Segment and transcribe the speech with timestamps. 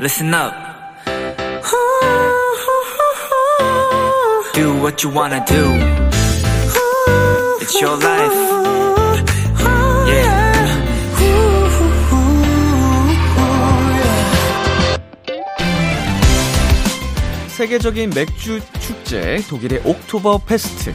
[0.00, 0.54] listen up.
[4.54, 5.62] Do what you wanna do.
[7.60, 8.34] It's your life.
[10.08, 10.50] Yeah.
[17.48, 20.94] 세계적인 맥주 축제 독일의 옥토버 페스트.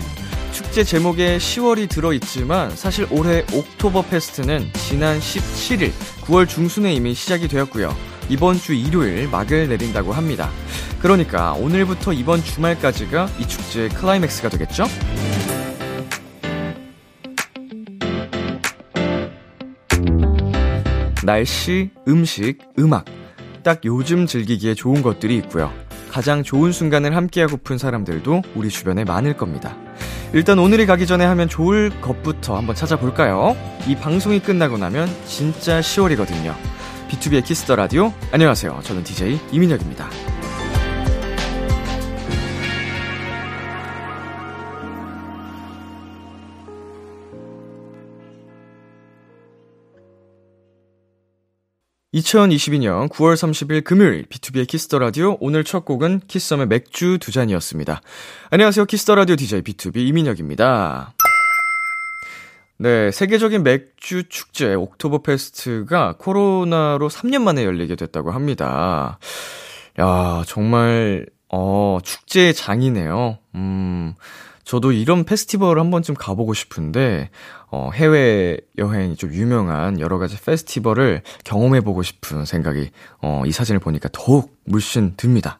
[0.52, 5.92] 축제 제목에 10월이 들어있지만 사실 올해 옥토버 페스트는 지난 17일
[6.22, 8.15] 9월 중순에 이미 시작이 되었고요.
[8.30, 10.50] 이번 주 일요일 막을 내린다고 합니다.
[11.00, 14.86] 그러니까 오늘부터 이번 주말까지가 이 축제의 클라이맥스가 되겠죠?
[21.24, 23.06] 날씨, 음식, 음악.
[23.64, 25.72] 딱 요즘 즐기기에 좋은 것들이 있고요.
[26.12, 29.76] 가장 좋은 순간을 함께하고픈 사람들도 우리 주변에 많을 겁니다.
[30.34, 33.56] 일단 오늘이 가기 전에 하면 좋을 것부터 한번 찾아볼까요?
[33.88, 36.54] 이 방송이 끝나고 나면 진짜 10월이거든요.
[37.10, 38.14] B2B의 키스터 라디오.
[38.32, 38.82] 안녕하세요.
[38.84, 40.10] 저는 DJ 이민혁입니다.
[52.16, 58.02] 2022년 9월 30일 금요일 B2B의 키스터 라디오 오늘 첫 곡은 키썸의 맥주 두 잔이었습니다.
[58.52, 58.86] 안녕하세요.
[58.86, 61.15] 키스터 라디오 DJ B2B 이민혁입니다.
[62.78, 69.18] 네, 세계적인 맥주 축제 옥토버페스트가 코로나로 3년 만에 열리게 됐다고 합니다.
[70.00, 73.38] 야, 정말 어, 축제의 장이네요.
[73.56, 74.14] 음.
[74.66, 77.30] 저도 이런 페스티벌을 한 번쯤 가보고 싶은데,
[77.68, 82.90] 어, 해외 여행이 좀 유명한 여러 가지 페스티벌을 경험해보고 싶은 생각이,
[83.22, 85.60] 어, 이 사진을 보니까 더욱 물씬 듭니다.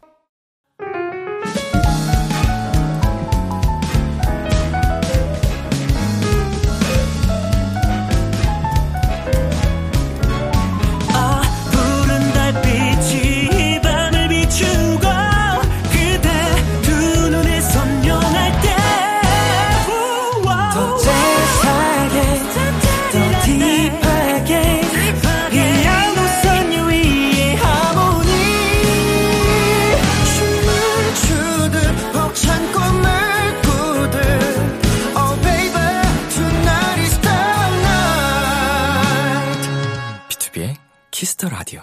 [41.41, 41.81] Kiss the Radio.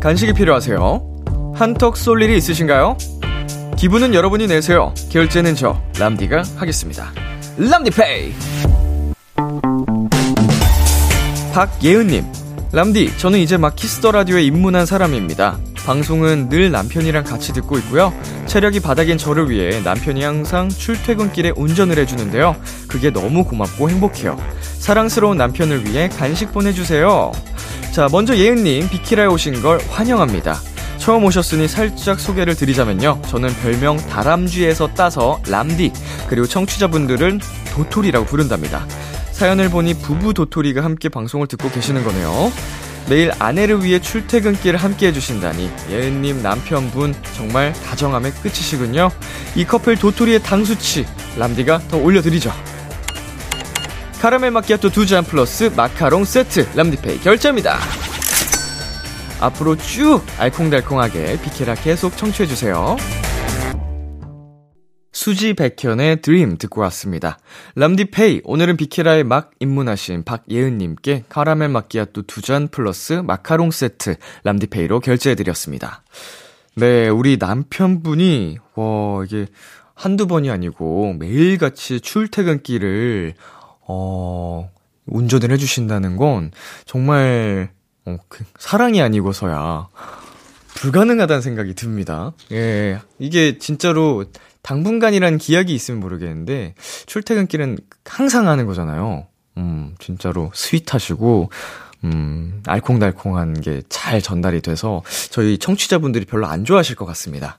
[0.00, 1.54] 간식이 필요하세요?
[1.56, 2.96] 한턱 쏠 일이 있으신가요?
[3.76, 4.94] 기분은 여러분이 내세요.
[5.10, 7.12] 결제는 저 람디가 하겠습니다.
[7.58, 8.32] 람디페이.
[11.52, 12.24] 박예은님,
[12.72, 15.58] 람디, 저는 이제 막 Kiss the Radio에 입문한 사람입니다.
[15.88, 18.12] 방송은 늘 남편이랑 같이 듣고 있고요.
[18.44, 22.56] 체력이 바닥인 저를 위해 남편이 항상 출퇴근길에 운전을 해주는데요.
[22.88, 24.38] 그게 너무 고맙고 행복해요.
[24.60, 27.32] 사랑스러운 남편을 위해 간식 보내주세요.
[27.94, 30.56] 자, 먼저 예은님, 비키라에 오신 걸 환영합니다.
[30.98, 33.22] 처음 오셨으니 살짝 소개를 드리자면요.
[33.26, 35.94] 저는 별명 다람쥐에서 따서 람디,
[36.28, 37.40] 그리고 청취자분들은
[37.72, 38.86] 도토리라고 부른답니다.
[39.32, 42.52] 사연을 보니 부부 도토리가 함께 방송을 듣고 계시는 거네요.
[43.08, 49.10] 매일 아내를 위해 출퇴근길을 함께 해주신다니 예은님 남편분 정말 다정함의 끝이시군요.
[49.54, 51.06] 이 커플 도토리의 당수치
[51.38, 52.52] 람디가 더 올려드리죠.
[54.20, 57.78] 카라멜 마키아토 두 잔 플러스 마카롱 세트 람디페이 결제입니다.
[59.40, 62.96] 앞으로 쭉 알콩달콩하게 비키라 계속 청취해주세요.
[65.28, 67.38] 수지 백현의 Dream 듣고 왔습니다.
[67.74, 76.02] 람디페이, 오늘은 비키라에 막 입문하신 박예은님께 카라멜 마끼아또 두 잔 플러스 마카롱 세트 람디페이로 결제해드렸습니다.
[76.76, 79.44] 네, 우리 남편분이, 와, 이게
[79.94, 83.34] 한두 번이 아니고 매일같이 출퇴근길을,
[83.86, 84.70] 어,
[85.04, 86.52] 운전을 해주신다는 건
[86.86, 87.68] 정말,
[88.06, 89.88] 어, 그, 사랑이 아니고서야
[90.76, 92.32] 불가능하다는 생각이 듭니다.
[92.50, 94.24] 예, 이게 진짜로
[94.62, 96.74] 당분간이란 기약이 있으면 모르겠는데
[97.06, 99.26] 출퇴근길은 항상 하는 거잖아요.
[99.56, 101.50] 음, 진짜로 스윗하시고
[102.04, 107.58] 음, 알콩달콩한 게 잘 전달이 돼서 저희 청취자분들이 별로 안 좋아하실 것 같습니다.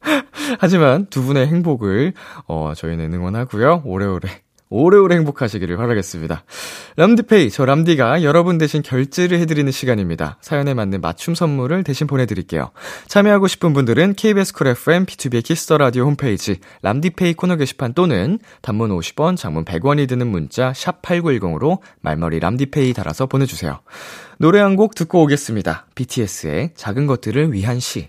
[0.58, 2.12] 하지만 두 분의 행복을
[2.46, 3.82] 어, 저희는 응원하고요.
[3.84, 4.42] 오래오래
[4.74, 6.44] 오래오래 행복하시기를 바라겠습니다.
[6.96, 10.38] 람디페이, 저 람디가 여러분 대신 결제를 해드리는 시간입니다.
[10.40, 12.70] 사연에 맞는 맞춤 선물을 대신 보내드릴게요.
[13.06, 18.90] 참여하고 싶은 분들은 KBS 쿨 FM, B2B의 키스터 라디오 홈페이지, 람디페이 코너 게시판 또는 단문
[18.90, 23.80] 50원, 장문 100원이 드는 문자, 샵8910으로 말머리 람디페이 달아서 보내주세요.
[24.38, 25.86] 노래 한 곡 듣고 오겠습니다.
[25.94, 28.08] BTS의 작은 것들을 위한 시.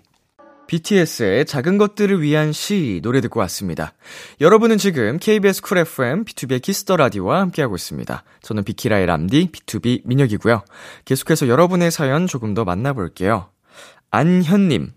[0.68, 3.94] BTS의 작은 것들을 위한 시 노래 듣고 왔습니다.
[4.42, 8.24] 여러분은 지금 KBS 쿨 FM B2B의 키스터 라디오와 함께하고 있습니다.
[8.42, 10.64] 저는 비키라의 람디 BTOB 민혁이고요.
[11.06, 13.50] 계속해서 여러분의 사연 조금 더 만나볼게요.
[14.12, 14.94] 안현님.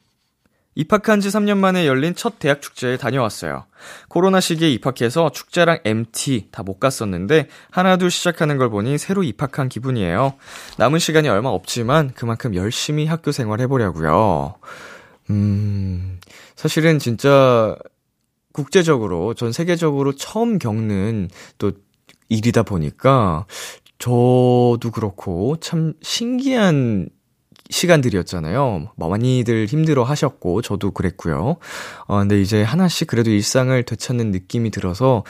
[0.75, 3.65] 입학한 지 3년 만에 열린 첫 대학 축제에 다녀왔어요.
[4.09, 10.35] 코로나 시기에 입학해서 축제랑 MT 다 못 갔었는데 하나둘 시작하는 걸 보니 새로 입학한 기분이에요.
[10.77, 14.55] 남은 시간이 얼마 없지만 그만큼 열심히 학교 생활 해보려고요.
[15.31, 16.21] 음,
[16.57, 17.77] 사실은 진짜
[18.53, 21.29] 국제적으로, 전 세계적으로 처음 겪는
[21.59, 21.73] 또
[22.29, 23.47] 일이다 보니까
[23.99, 27.09] 저도 그렇고 참 신기한
[27.71, 28.93] 시간들이었잖아요.
[28.97, 31.57] 많이들 힘들어 하셨고, 저도 그랬고요.
[32.07, 35.23] 어, 근데 이제 하나씩 그래도 일상을 되찾는 느낌이 들어서,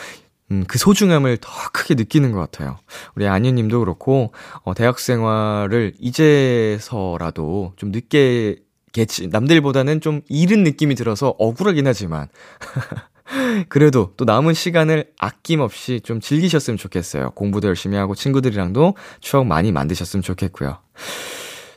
[0.51, 2.79] 음, 그 소중함을 더 크게 느끼는 것 같아요.
[3.17, 8.57] 우리 안유 님도 그렇고, 어, 대학 생활을 이제서라도 좀 늦게
[8.99, 9.29] 겠지.
[9.29, 12.29] 남들보다는 좀 이른 느낌이 들어서 억울하긴 하지만.
[13.69, 17.31] 그래도 또 남은 시간을 아낌없이 좀 즐기셨으면 좋겠어요.
[17.31, 20.79] 공부도 열심히 하고 친구들이랑도 추억 많이 만드셨으면 좋겠고요.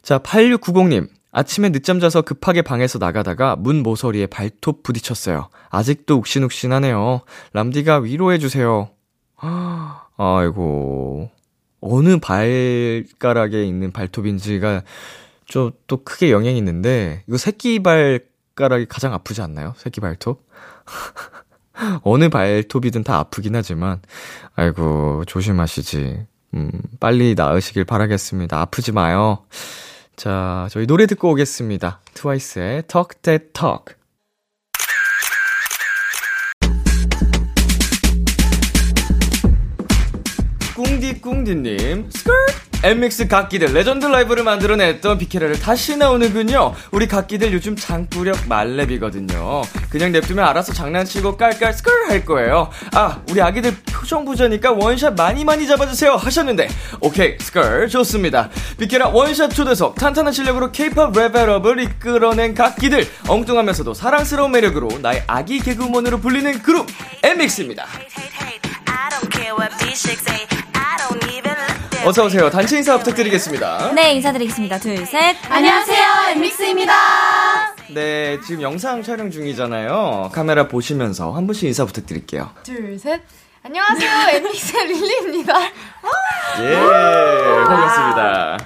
[0.02, 1.10] 자, 8690님.
[1.34, 5.50] 아침에 늦잠 자서 급하게 방에서 나가다가 문 모서리에 발톱 부딪혔어요.
[5.70, 7.22] 아직도 욱신욱신하네요.
[7.54, 8.90] 람디가 위로해주세요.
[10.18, 11.30] 아이고.
[11.80, 14.84] 어느 발가락에 있는 발톱인지가
[15.52, 19.74] 좀 또 크게 영향이 있는데 이거 새끼 발가락이 가장 아프지 않나요?
[19.76, 20.42] 새끼 발톱?
[22.04, 24.00] 어느 발톱이든 다 아프긴 하지만
[24.56, 26.26] 아이고 조심하시지.
[26.54, 28.60] 음, 빨리 나으시길 바라겠습니다.
[28.62, 29.46] 아프지 마요.
[30.16, 32.00] 자, 저희 노래 듣고 오겠습니다.
[32.14, 34.01] 트와이스의 Talk That Talk.
[41.22, 42.36] 꿍디꿍디님, 스컬
[42.84, 46.74] 엠믹스 각기들 레전드 라이브를 만들어냈던 비케라를 다시 나오는군요.
[46.92, 49.62] 우리 각기들 요즘 장꾸력 말렙이거든요.
[49.92, 52.72] 그냥 냅두면 알아서 장난치고 깔깔 스컬 할 거예요.
[52.94, 56.70] 아, 우리 아기들 표정 부자니까 원샷 많이 많이 잡아주세요 하셨는데
[57.02, 58.50] 오케이 스컬 좋습니다.
[58.80, 66.20] 비케라 원샷 초대석 탄탄한 실력으로 케이팝 레벨업을 이끌어낸 각기들 엉뚱하면서도 사랑스러운 매력으로 나의 아기 개그우먼으로
[66.20, 66.88] 불리는 그룹
[67.22, 67.86] 엠믹스입니다.
[72.06, 72.50] 어서 오세요.
[72.50, 73.92] 단체 인사 부탁드리겠습니다.
[73.94, 74.80] 네, 인사드리겠습니다.
[74.80, 75.36] 둘, 셋.
[75.50, 76.94] 안녕하세요, 엠믹스입니다.
[77.94, 80.32] 네, 지금 영상 촬영 중이잖아요.
[80.34, 82.52] 카메라 보시면서 한 분씩 인사 부탁드릴게요.
[82.64, 83.22] 둘, 셋.
[83.64, 85.54] 안녕하세요, 엠믹스 릴리입니다.
[86.62, 86.76] 예,
[87.68, 88.58] 반갑습니다.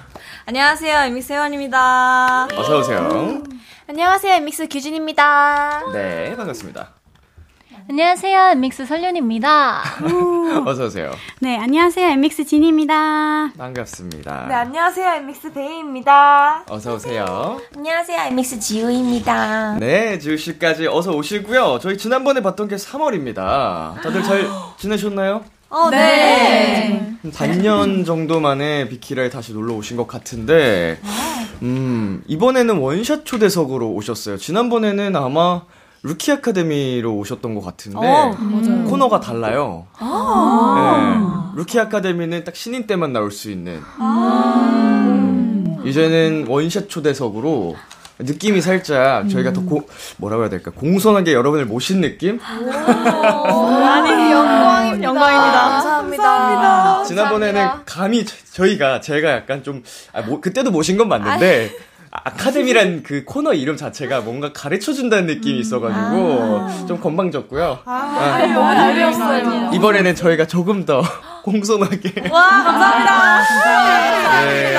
[0.46, 2.48] 안녕하세요, 엠믹스 혜원입니다.
[2.56, 3.44] 어서 오세요.
[3.90, 5.84] 안녕하세요, 엠믹스 규진입니다.
[5.94, 6.90] 네, 반갑습니다.
[7.88, 8.50] 안녕하세요.
[8.54, 9.84] 엠믹스 설련입니다.
[10.66, 11.12] 어서오세요.
[11.40, 12.08] 네, 안녕하세요.
[12.14, 13.52] 엠믹스 진입니다.
[13.56, 14.46] 반갑습니다.
[14.48, 16.64] 네, 안녕하세요, 엠믹스 베이입니다.
[16.68, 17.62] 어서오세요.
[17.78, 19.78] 안녕하세요, 엠믹스 지우입니다.
[19.80, 21.78] 네, 지우씨까지 어서 오시고요.
[21.80, 24.02] 저희 지난번에 봤던 게 3월입니다.
[24.02, 24.48] 다들 잘
[24.80, 25.44] 지내셨나요?
[25.70, 27.18] 어, 네.
[27.22, 27.32] 네.
[27.36, 30.98] 반년 정도 만에 비키라에 다시 놀러 오신 것 같은데,
[31.62, 34.38] 음, 이번에는 원샷 초대석으로 오셨어요.
[34.38, 35.62] 지난번에는 아마
[36.06, 38.38] rookie academy로 오셨던 것 같은데 어,
[38.88, 39.88] 코너가 달라요.
[39.98, 41.58] 아~ 네.
[41.58, 43.82] rookie academy는 딱 신인 때만 나올 수 있는.
[43.98, 47.76] 아~ 이제는 원샷 초대석으로
[48.20, 52.40] 느낌이 살짝 저희가 더 고, 뭐라고 해야 될까 공손하게 여러분을 모신 느낌?
[52.40, 55.04] 아니 영광입니다.
[55.04, 55.70] 영광입니다.
[55.70, 56.24] 감사합니다.
[56.24, 57.04] 감사합니다.
[57.06, 57.68] 지난번에는.
[57.86, 59.82] 감히 저희가 제가 약간 좀
[60.14, 61.72] 아, 뭐, 그때도 모신 건 맞는데.
[61.74, 61.95] 아
[62.38, 66.86] 카데미란 그 코너 이름 자체가 뭔가 가르쳐 준다는 느낌이 있어가지고 아.
[66.88, 67.80] 좀 건방졌고요.
[67.86, 69.72] 아, 아, 너무 잘 배웠어요.
[69.74, 71.02] 이번에는 저희가 조금 더
[71.44, 72.30] 공손하게.
[72.30, 73.42] 와, 감사합니다.
[74.46, 74.76] 네.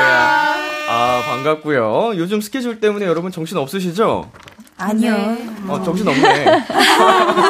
[0.89, 2.13] 아, 반갑고요.
[2.17, 4.31] 요즘 스케줄 때문에 여러분 정신 없으시죠?
[4.79, 5.37] 아니요.
[5.69, 6.47] 어, 정신 없네.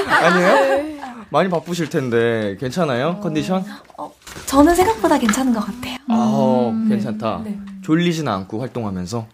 [0.08, 0.96] 아니에요?
[1.28, 3.18] 많이 바쁘실 텐데 괜찮아요?
[3.22, 3.64] 컨디션?
[3.98, 4.12] 어,
[4.46, 5.96] 저는 생각보다 괜찮은 것 같아요.
[6.08, 6.88] 아, 음.
[6.88, 7.40] 괜찮다.
[7.44, 7.58] 네.
[7.82, 9.26] 졸리진 않고 활동하면서.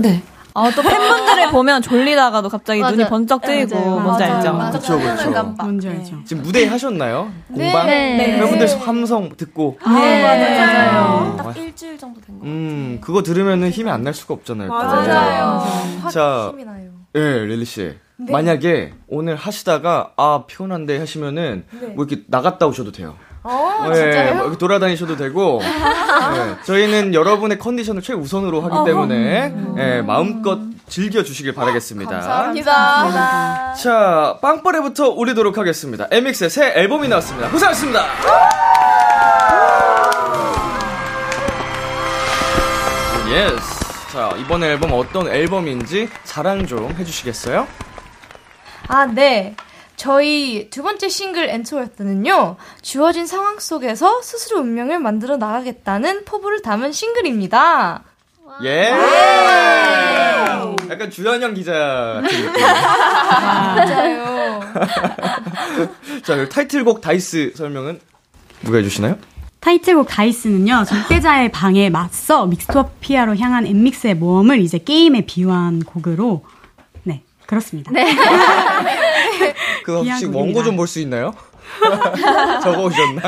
[0.00, 0.22] 네.
[0.54, 2.96] 아, 또 팬분들을 보면 졸리다가도 갑자기 맞아.
[2.96, 4.58] 눈이 번쩍 뜨이고, 네, 뭔지 알죠?
[4.72, 5.30] 그쵸, 그쵸.
[5.56, 6.16] 뭔지 알죠.
[6.24, 7.30] 지금 무대 하셨나요?
[7.48, 7.64] 네.
[7.70, 7.86] 공방?
[7.86, 8.38] 네.
[8.40, 9.78] 팬분들 함성 듣고.
[9.84, 11.36] 아, 네, 맞아요.
[11.36, 12.44] 딱 일주일 정도 된 거.
[12.46, 14.68] 음, 그거 들으면 힘이 안 날 수가 없잖아요.
[14.68, 15.62] 맞아요.
[16.10, 16.90] 자, 힘이 나요.
[17.14, 17.94] 예, 릴리 씨.
[18.16, 18.32] 네.
[18.32, 21.86] 만약에 오늘 하시다가 아 피곤한데 하시면은 네.
[21.94, 23.14] 뭐 이렇게 나갔다 오셔도 돼요.
[23.42, 25.60] 어, 네, 돌아다니셔도 되고.
[25.62, 32.10] 네, 저희는 여러분의 컨디션을 최우선으로 하기 때문에 네, 마음껏 즐겨주시길 바라겠습니다.
[32.10, 33.74] 감사합니다.
[33.74, 36.06] 자, 빵빠레부터 올리도록 하겠습니다.
[36.10, 37.48] MX의 새 앨범이 나왔습니다.
[37.50, 38.04] 고생하셨습니다.
[43.30, 43.78] Yes.
[44.12, 47.66] 자, 이번 앨범 어떤 앨범인지 자랑 좀 해주시겠어요?
[48.88, 49.54] 아, 네.
[49.98, 58.04] 저희 두 번째 싱글 ENTWURF는요, 주어진 상황 속에서 스스로 운명을 만들어 나가겠다는 포부를 담은 싱글입니다.
[58.62, 58.92] 예!
[60.88, 62.22] 약간 주현영 기자.
[63.76, 64.60] 맞아요.
[66.24, 68.00] 자, 타이틀곡 DICE 설명은
[68.62, 69.18] 누가 해주시나요?
[69.58, 76.57] 타이틀곡 DICE는요, 적대자의 방에 맞서 믹스토피아로 향한 엔믹스의 모험을 이제 게임에 비유한 곡으로, 네,
[77.48, 77.90] 그렇습니다.
[77.92, 78.04] 네.
[79.84, 80.26] 그 혹시.
[80.26, 81.34] 원고 좀 볼 수 있나요?
[82.62, 83.22] 적어 오셨나?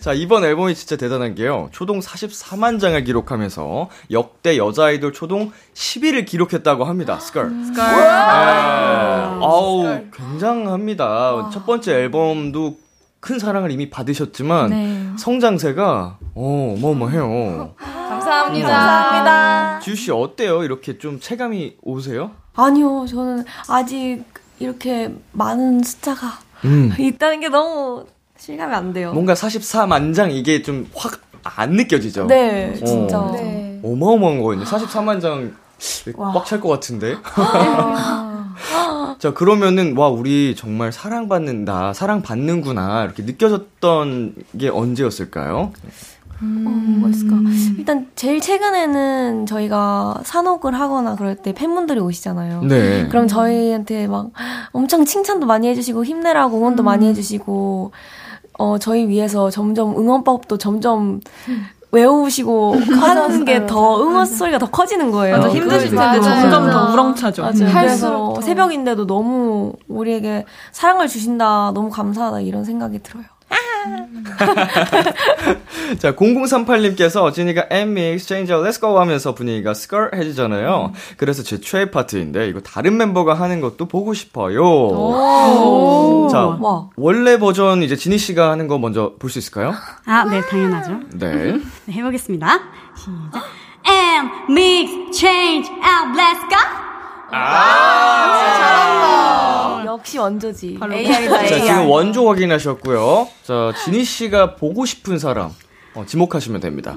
[0.00, 1.68] 자, 이번 앨범이 진짜 대단한 게요.
[1.72, 7.18] 초동 44만 장을 기록하면서 역대 여자 아이돌 초동 10위를 기록했다고 합니다.
[7.18, 7.50] 스컬.
[7.64, 7.84] 스컬.
[9.42, 11.50] 아우, 굉장합니다.
[11.52, 12.76] 첫 번째 앨범도
[13.20, 15.06] 큰 사랑을 이미 받으셨지만 네.
[15.18, 17.74] 성장세가 어, 어마어마해요.
[17.78, 18.68] 감사합니다.
[18.68, 19.80] 감사합니다.
[19.80, 20.62] 지우 씨 어때요?
[20.64, 22.30] 이렇게 좀 체감이 오세요?
[22.62, 24.24] 아니요, 저는 아직
[24.58, 26.92] 이렇게 많은 숫자가 음.
[26.98, 28.04] 있다는 게 너무
[28.36, 29.12] 실감이 안 돼요.
[29.12, 31.20] 뭔가 44만 장 이게 좀 확
[31.56, 32.26] 안 느껴지죠?
[32.26, 32.84] 네, 어.
[32.84, 33.30] 진짜.
[33.32, 33.80] 네.
[33.82, 34.64] 어마어마한 거거든요.
[34.64, 35.54] 44만 장
[36.16, 37.14] 꽉 찰 것 같은데.
[39.18, 45.72] 자, 그러면은, 와, 우리 정말 사랑받는다, 사랑받는구나, 이렇게 느껴졌던 게 언제였을까요?
[46.42, 47.36] 음, 뭐 있을까?
[47.78, 52.62] 일단 제일 최근에는 저희가 산옥을 하거나 그럴 때 팬분들이 오시잖아요.
[52.62, 53.08] 네.
[53.08, 54.30] 그럼 저희한테 막
[54.72, 57.92] 엄청 칭찬도 많이 해주시고 힘내라고 응원도 많이 해주시고
[58.60, 61.20] 어 저희 위해서 점점 응원법도 점점
[61.90, 65.36] 외우시고 하는 게 더 응원 소리가 더 커지는 거예요.
[65.38, 66.20] 맞아, 힘드실 텐데.
[66.20, 67.42] 점점 더 우렁차죠.
[67.42, 67.64] 맞아요.
[67.68, 68.40] 할수록 그래서 더.
[68.42, 73.24] 새벽인데도 너무 우리에게 사랑을 주신다, 너무 감사하다 이런 생각이 들어요.
[75.98, 80.92] 자, 0038님께서 지니가 Emmy Exchange Let's Go 하면서 분위기가 스컬 해지잖아요.
[81.16, 84.62] 그래서 제 최애 파트인데, 이거 다른 멤버가 하는 것도 보고 싶어요.
[86.30, 86.88] 자, 와.
[86.96, 89.74] 원래 버전 이제 지니 씨가 하는 거 먼저 볼 수 있을까요?
[90.06, 91.00] 아, 네, 당연하죠.
[91.14, 91.58] 네.
[91.84, 92.60] 네, 해보겠습니다.
[92.96, 93.44] 시작.
[94.50, 96.87] Mix, change, out, let's go!
[99.86, 100.78] 역시 원조지.
[100.80, 103.28] 자, AI다, 지금 원조 확인하셨고요.
[103.42, 105.50] 자, 지니 씨가 보고 싶은 사람
[105.94, 106.92] 어, 지목하시면 됩니다.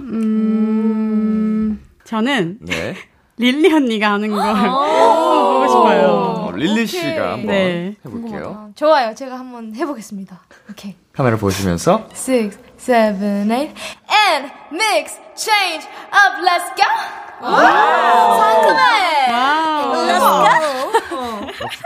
[2.03, 2.95] 저는 네.
[3.37, 4.37] 릴리 언니가 하는 걸
[4.69, 6.07] 보고 싶어요.
[6.07, 7.95] 어, 릴리 씨가 한번 네.
[8.05, 8.71] 해볼게요.
[8.75, 9.15] 좋아요.
[9.15, 10.39] 제가 한번 해보겠습니다.
[10.69, 10.95] 오케이.
[11.13, 13.73] 카메라 보시면서 Six, seven, eight,
[14.09, 17.30] and mix, change, up, let's go!
[17.41, 18.81] 상큼해!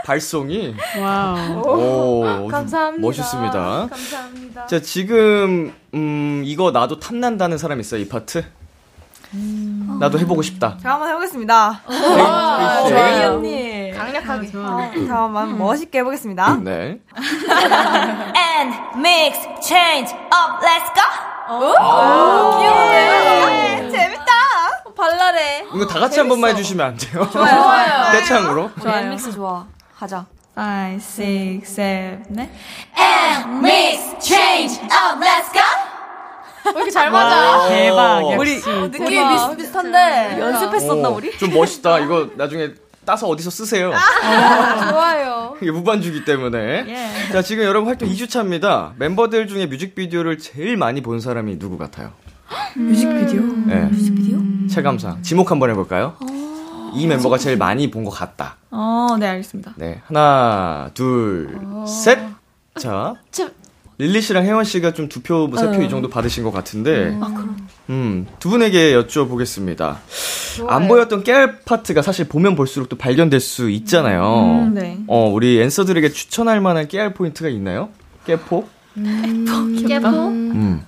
[0.04, 1.62] 발송이 와우.
[1.64, 3.02] 오, 감사합니다.
[3.06, 3.52] 멋있습니다.
[3.88, 4.66] 감사합니다.
[4.66, 8.44] 자, 지금 음, 이거 나도 탐난다는 사람 있어요, 이 파트?
[10.00, 10.76] 나도 해보고 싶다.
[10.78, 11.80] 제가 한번 해보겠습니다.
[11.90, 12.04] 헤이 씨.
[12.22, 13.28] 아, 좋아요.
[13.34, 13.90] 언니.
[13.92, 14.50] 강력하게.
[14.52, 16.56] 잠깐만 멋있게 해보겠습니다.
[16.62, 17.00] 네.
[18.36, 21.02] And mix, change, up, let's go!
[23.90, 24.32] 재밌다.
[24.96, 25.66] 발랄해.
[25.74, 27.28] 이거 다 같이 한 번만 해주시면 안 돼요?
[27.30, 28.12] 좋아요.
[28.12, 28.70] 떼창으로.
[28.82, 29.10] 좋아요.
[29.10, 29.66] 믹스 좋아.
[29.94, 30.26] 하자.
[30.56, 30.60] 5,
[30.94, 32.50] 6, 7, 네.
[32.98, 35.60] And mix, change, up, let's go!
[36.64, 37.68] 왜 이렇게 잘 맞아?
[37.68, 38.24] 대박.
[38.24, 38.32] 어.
[38.32, 38.62] 역시.
[38.66, 40.40] 느낌이 비슷비슷한데.
[40.40, 41.36] 연습했었나, 오, 우리?
[41.36, 41.98] 좀 멋있다.
[42.00, 42.70] 이거 나중에
[43.04, 43.92] 따서 어디서 쓰세요.
[44.90, 45.56] 좋아요.
[45.60, 47.30] 이게 무반주기 때문에.
[47.32, 48.94] 자, 지금 여러분 활동 2주차입니다.
[48.96, 52.12] 멤버들 중에 뮤직비디오를 제일 많이 본 사람이 누구 같아요?
[52.76, 53.42] 뮤직비디오?
[53.66, 53.84] 네.
[53.90, 54.38] 뮤직비디오?
[54.68, 55.22] 체감상.
[55.22, 56.14] 지목 한번 해볼까요?
[56.94, 58.56] 이 멤버가 제일 많이 본 것 같다.
[58.70, 59.74] 어, 네, 알겠습니다.
[59.76, 60.00] 네.
[60.06, 62.18] 하나, 둘, 셋.
[62.78, 63.14] 자.
[63.30, 63.48] 저-
[63.98, 67.16] 릴리 씨랑 해원 씨가 좀 두 표, 세 표 이 정도 받으신 것 같은데.
[67.88, 69.96] 음, 두 분에게 여쭤보겠습니다.
[70.68, 74.64] 안 보였던 깨알 파트가 사실 보면 볼수록 또 발견될 수 있잖아요.
[74.66, 74.98] 음, 네.
[75.06, 77.88] 어, 우리 엔써들에게 추천할 만한 깨알 포인트가 있나요?
[78.26, 78.68] 깨포?
[79.88, 80.08] 깨포?
[80.08, 80.82] 음.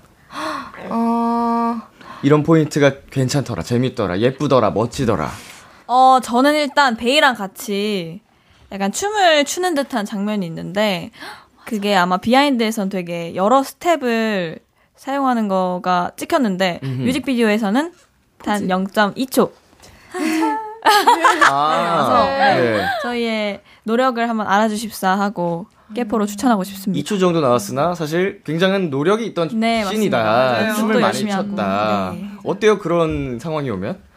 [0.90, 1.80] 어...
[2.22, 5.30] 이런 포인트가 괜찮더라, 재밌더라, 예쁘더라, 멋지더라.
[5.86, 8.20] 어, 저는 일단 배이랑 같이
[8.72, 11.10] 약간 춤을 추는 듯한 장면이 있는데
[11.64, 14.58] 그게 아마 비하인드에선 되게 여러 스텝을
[14.96, 17.02] 사용하는 거가 찍혔는데 음흠.
[17.02, 17.92] 뮤직비디오에서는
[18.42, 19.50] 단 0.2초.
[21.50, 22.86] 아, 그래서 네.
[23.02, 26.26] 저희의 노력을 한번 알아주십사 하고 깨포로 음.
[26.26, 27.02] 추천하고 싶습니다.
[27.02, 30.74] 2초 정도 나왔으나 사실 굉장한 노력이 있던 네, 씬이다.
[30.74, 32.12] 춤을 많이 췄다.
[32.14, 32.28] 네.
[32.44, 34.08] 어때요 그런 상황이 오면?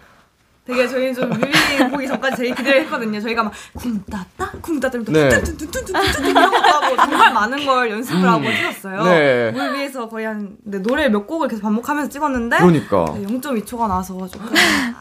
[0.64, 1.50] 되게 저희 좀 뮤비
[1.90, 3.20] 보기 전까지 제일 기대를 했거든요.
[3.20, 5.28] 저희가 막 쿵따따 쿵따따 또 네.
[5.28, 8.30] 뚠뚠뚠뚠뚠뚠 이런 것도 하고 정말 많은 걸 연습을 음.
[8.30, 9.04] 하고 찍었어요.
[9.04, 9.52] 네.
[9.52, 13.06] 뮤비에서 거의 한 네, 노래 몇 곡을 계속 반복하면서 찍었는데 그러니까.
[13.18, 14.50] 네, 0.2초가 나서 조금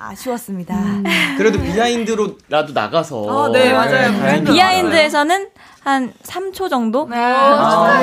[0.00, 0.74] 아쉬웠습니다.
[0.76, 1.04] 음.
[1.36, 4.44] 그래도 비하인드로라도 나가서 아, 네 맞아요.
[4.44, 5.48] 비하인드에서는
[5.82, 7.08] 한 3초 정도?
[7.08, 7.16] 네.
[7.16, 8.00] 아,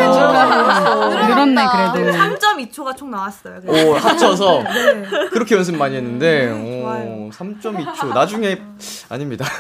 [1.27, 1.62] 늘었네,
[1.93, 2.12] 그래도.
[2.17, 3.60] 3.2초가 총 나왔어요.
[3.62, 3.89] 그래서.
[3.89, 5.03] 오, 합쳐서 네.
[5.31, 7.05] 그렇게 연습 많이 했는데 좋아요.
[7.05, 8.60] 오, 3.2초 나중에
[9.10, 9.46] 아닙니다.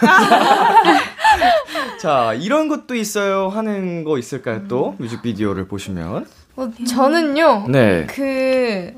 [2.01, 7.65] 자 이런 것도 있어요 하는 거 있을까요 또 뮤직비디오를 보시면 어, 저는요.
[7.69, 8.93] 네 그,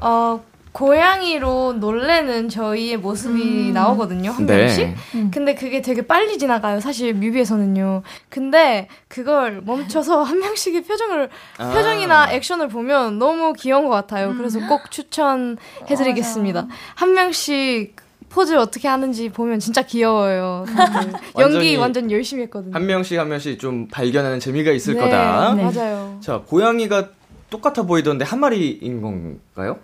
[0.00, 0.42] 어,
[0.74, 4.56] 고양이로 놀래는 저희의 모습이 나오거든요, 한 네.
[4.56, 4.94] 명씩.
[5.32, 8.02] 근데 그게 되게 빨리 지나가요, 사실 뮤비에서는요.
[8.28, 11.70] 근데 그걸 멈춰서 한 명씩의 표정을, 아.
[11.70, 14.34] 표정이나 액션을 보면 너무 귀여운 것 같아요.
[14.36, 16.66] 그래서 꼭 추천해드리겠습니다.
[16.96, 17.94] 한 명씩
[18.28, 20.64] 포즈 어떻게 하는지 보면 진짜 귀여워요.
[21.38, 22.74] 연기 완전 열심히 했거든요.
[22.74, 25.54] 한 명씩 한 명씩 좀 발견하는 재미가 있을 네, 거다.
[25.54, 26.18] 맞아요.
[26.20, 27.10] 자 고양이가
[27.48, 29.78] 똑같아 보이던데 한 마리인 건가요?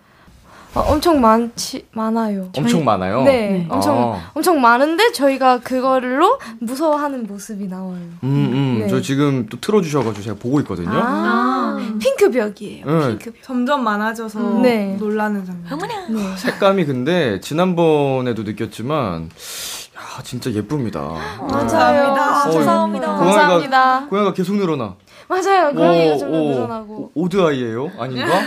[0.74, 2.48] 어, 엄청 많지, 많아요.
[2.56, 3.22] 엄청 많아요.
[3.24, 4.30] 네, 엄청 아.
[4.34, 7.98] 엄청 많은데 저희가 그거로 무서워하는 모습이 나와요.
[8.22, 8.78] 음, 음.
[8.80, 8.88] 네.
[8.88, 10.90] 저 지금 또 틀어주셔가지고 제가 보고 있거든요.
[10.92, 12.86] 아, 핑크벽이에요.
[12.86, 13.08] 네.
[13.08, 13.42] 핑크벽.
[13.42, 14.96] 점점 많아져서 네.
[14.98, 16.36] 놀라는 장면.
[16.36, 21.00] 색감이 근데 지난번에도 느꼈지만 야 진짜 예쁩니다.
[21.00, 21.48] 맞아요.
[21.50, 22.12] 감사합니다.
[22.46, 23.06] 어, 감사합니다.
[23.06, 24.06] 고양이가- 감사합니다.
[24.08, 24.94] 고양이가 계속 늘어나.
[25.30, 25.72] 맞아요.
[25.72, 27.12] 고양이가 오, 점점 오, 늘어나고.
[27.14, 27.92] 오드아이예요?
[27.98, 28.40] 아닌가?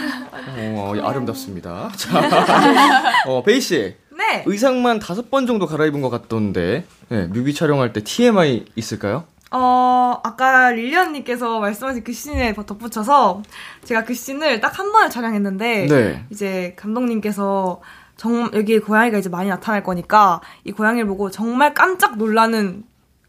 [0.57, 1.89] 어, 아름답습니다.
[1.95, 2.19] 자,
[3.27, 3.95] 어, 베이 씨.
[4.15, 4.43] 네.
[4.45, 9.23] 의상만 다섯 번 정도 갈아입은 것 같던데, 네, 뮤비 촬영할 때 TMI 있을까요?
[9.51, 13.43] 어, 아까 릴리언님께서 말씀하신 그 씬에 덧붙여서
[13.85, 16.25] 제가 그 씬을 딱 한 번을 촬영했는데 네.
[16.31, 17.79] 이제 감독님께서
[18.17, 22.83] 정 여기에 고양이가 이제 많이 나타날 거니까 이 고양이를 보고 정말 깜짝 놀라는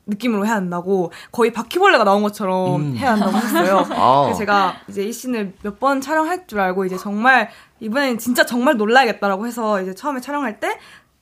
[0.06, 2.96] 느낌으로 해야 한다고 거의 바퀴벌레가 나온 것처럼 음.
[2.96, 3.86] 해야 한다고 했어요.
[3.92, 4.22] 아.
[4.24, 8.76] 그래서 제가 이제 이 씬을 몇 번 촬영할 줄 알고 이제 정말 이번엔 진짜 정말
[8.76, 10.78] 놀라야겠다라고 해서 이제 처음에 촬영할 때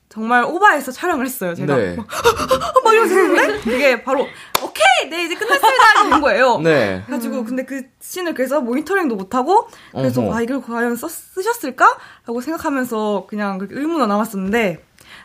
[0.09, 1.55] 정말 오바해서 촬영을 했어요.
[1.55, 1.95] 제가 네.
[1.95, 2.05] 막,
[2.83, 4.27] 막 이러면서 했는데 그게 바로
[4.63, 6.59] 오케이 네 이제 끝났습니다 된 거예요.
[6.63, 7.01] 네.
[7.07, 10.35] 그래가지고 근데 그 씬을 그래서 모니터링도 못 하고 그래서 어허.
[10.35, 14.83] 아 이걸 과연 써, 쓰셨을까라고 생각하면서 그냥 그렇게 의문으로 남았었는데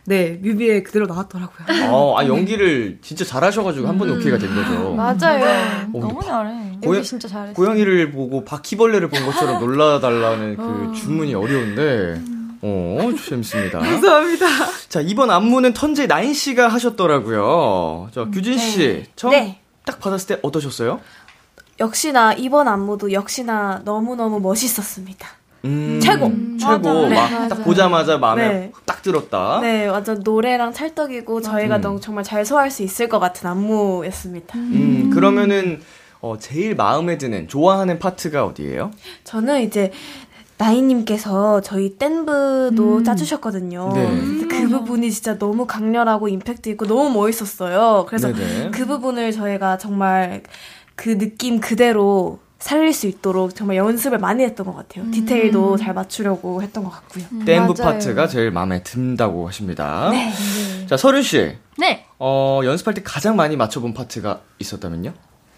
[0.08, 1.90] 네 뮤비에 그대로 나왔더라고요.
[1.92, 4.94] 어, 아, 연기를 진짜 잘하셔가지고 한 번에 오케이가 된 거죠.
[4.94, 5.44] 맞아요.
[5.44, 6.78] 어, 근데 너무 잘해.
[6.82, 7.54] 고양- 진짜 잘했어요.
[7.54, 12.20] 고양이를 보고 바퀴벌레를 본 것처럼 놀라달라는 그 주문이 어려운데,
[12.62, 13.80] 어, 재밌습니다.
[13.80, 14.46] 감사합니다.
[14.88, 18.08] 자, 이번 안무는 턴제 나인 씨가 하셨더라고요.
[18.14, 19.60] 자, 규진 씨, 처음 네.
[19.84, 21.00] 딱 받았을 때 어떠셨어요?
[21.80, 25.28] 역시나 이번 안무도 역시나 너무너무 멋있었습니다.
[25.64, 26.30] 음, 최고.
[26.58, 27.08] 최고.
[27.08, 27.16] 네.
[27.16, 28.72] 막딱 보자마자 마음에 네.
[28.84, 29.60] 딱 들었다.
[29.60, 31.80] 네, 완전 노래랑 찰떡이고 저희가 음.
[31.80, 34.56] 너무 정말 잘 소화할 수 있을 것 같은 안무였습니다.
[34.58, 35.80] 음, 그러면은,
[36.20, 38.90] 어, 제일 마음에 드는, 좋아하는 파트가 어디예요?
[39.24, 39.92] 저는 이제
[40.58, 43.92] 나이님께서 저희 댄브도 짜주셨거든요.
[43.94, 44.06] 네.
[44.08, 48.06] 근데 그 부분이 진짜 너무 강렬하고 임팩트 있고 너무 멋있었어요.
[48.08, 48.70] 그래서 네네.
[48.72, 50.42] 그 부분을 저희가 정말
[50.96, 55.08] 그 느낌 그대로 살릴 수 있도록 정말 연습을 많이 했던 것 같아요.
[55.10, 57.24] 디테일도 잘 맞추려고 했던 것 같고요.
[57.44, 57.92] 댄브 맞아요.
[57.94, 60.10] 파트가 제일 마음에 든다고 하십니다.
[60.88, 61.56] 자, 서른 씨.
[61.76, 62.04] 네.
[62.18, 65.12] 어, 연습할 때 가장 많이 맞춰본 파트가 있었다면요?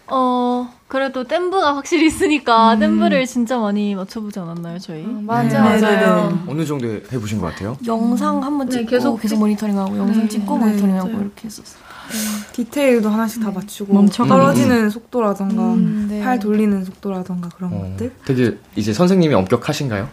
[0.07, 5.03] 어, 그래도 댄브가 확실히 있으니까 댄브를 진짜 많이 맞춰보지 않았나요, 저희?
[5.03, 5.47] 맞아요.
[5.47, 6.43] 네, 맞아요.
[6.47, 7.77] 어느 정도 해보신 것 같아요?
[7.85, 11.81] 영상 한번 찍고 계속 계속, 모니터링하고 영상 찍고 모니터링하고 이렇게 했었어요.
[12.51, 14.27] 디테일도 하나씩 다 맞추고 멈춰가지고.
[14.27, 15.75] 떨어지는 속도라던가
[16.09, 16.21] 네.
[16.21, 20.09] 팔 돌리는 속도라던가 그런 어, 것들 되게 이제 선생님이 엄격하신가요?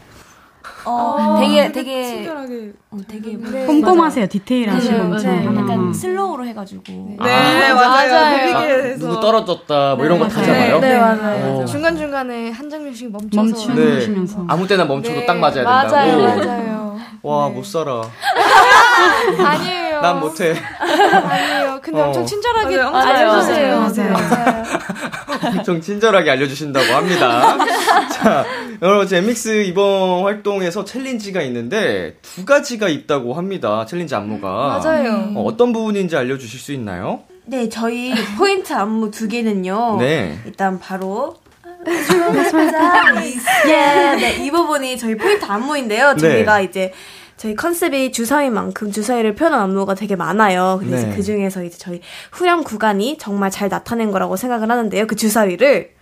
[0.89, 4.27] 어, 되게 되게 친절하게 어, 되게 꼼꼼하세요.
[4.29, 5.47] 디테일하시고 네.
[5.47, 5.57] 음.
[5.59, 8.11] 약간 슬로우로 해가지고 아, 네, 맞아요.
[8.11, 8.57] 맞아요.
[8.57, 10.81] 아, 누구 떨어졌다 뭐 이런 거다 잡아요?
[10.81, 11.59] 네, 맞아요.
[11.59, 11.65] 어.
[11.67, 13.43] 중간 중간에 한 장면씩 멈춰서
[13.75, 14.45] 멈추시면서.
[14.49, 15.91] 아무 때나 멈춰도 네, 딱 맞아야 된다고.
[15.95, 16.99] 맞아요, 맞아요.
[17.23, 18.03] 와, 못 살아.
[19.45, 19.88] 아니에요.
[20.01, 20.55] 난 못해.
[20.79, 21.81] 아니에요.
[21.83, 22.07] 근데 어.
[22.07, 22.89] 엄청 친절하게 맞아요.
[22.89, 23.93] 엄청 알려주세요.
[23.93, 24.13] 잘해주세요.
[24.13, 24.65] 맞아요.
[25.59, 27.57] 엄청 친절하게 알려주신다고 합니다.
[28.13, 28.45] 자,
[28.83, 33.87] 여러분, 제 MX 이번 활동에서 챌린지가 있는데 두 가지가 있다고 합니다.
[33.87, 34.81] 챌린지 안무가.
[34.83, 35.33] 맞아요.
[35.35, 37.21] 어, 어떤 부분인지 알려주실 수 있나요?
[37.45, 39.97] 네, 저희 포인트 안무 두 개는요.
[39.99, 40.39] 네.
[40.45, 41.37] 일단 바로
[43.67, 46.15] 예, 네, 이 부분이 저희 포인트 안무인데요.
[46.15, 46.21] 네.
[46.21, 46.93] 저희가 이제
[47.39, 50.79] 저희 컨셉이 주사위인 만큼 주사위를 표현한 안무가 되게 많아요.
[50.81, 51.03] 근데 네.
[51.03, 52.01] 이제 그 중에서 이제 저희
[52.33, 55.07] 후렴 구간이 정말 잘 나타낸 거라고 생각을 하는데요.
[55.07, 55.95] 그 주사위를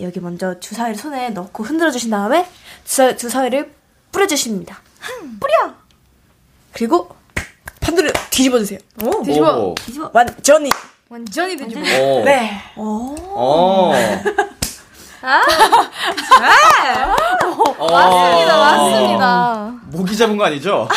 [0.00, 2.44] 여기 먼저 주사위를 손에 넣고 흔들어 주신 다음에
[2.84, 3.72] 주사, 주사위를
[4.10, 4.82] 뿌려 주십니다.
[5.38, 5.74] 뿌려.
[6.72, 7.08] 그리고
[7.80, 8.78] 반대로 뒤집어 주세요.
[9.24, 9.68] 뒤집어.
[9.68, 9.74] 오.
[10.12, 10.70] 완전히.
[11.08, 11.80] 완전히 뒤집어.
[11.80, 12.24] 오.
[12.24, 12.50] 네.
[15.22, 15.40] 어.
[17.78, 17.90] 어.
[17.92, 19.72] 맞습니다, 맞습니다.
[19.86, 20.88] 모기 잡은 거 아니죠?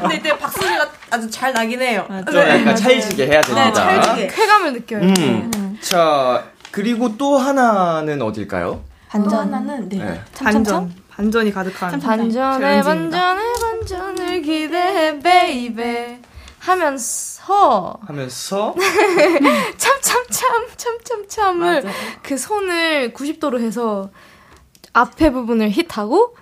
[0.00, 2.06] 근데 이때 박수가 아주 잘 나긴 해요.
[2.08, 3.64] 좀 약간 찰지게 해야 됩니다.
[3.66, 4.26] 네, 찰지게.
[4.28, 5.00] 쾌감을 느껴요.
[5.02, 5.78] 음.
[5.80, 8.82] 자, 그리고 또 하나는 어딜까요?
[9.08, 9.98] 반전 하나는 네.
[9.98, 10.20] 네.
[10.36, 10.92] 반전.
[11.10, 12.00] 반전이 가득한.
[12.00, 12.82] 반전에.
[12.82, 16.18] 반전에 반전을 기대해 baby
[16.58, 17.33] 하면서
[18.06, 18.74] 하면서
[19.76, 21.84] 참 참 참 참 참참을
[22.22, 24.10] 그 손을 90도로 해서
[24.92, 26.34] 앞에 부분을 hit하고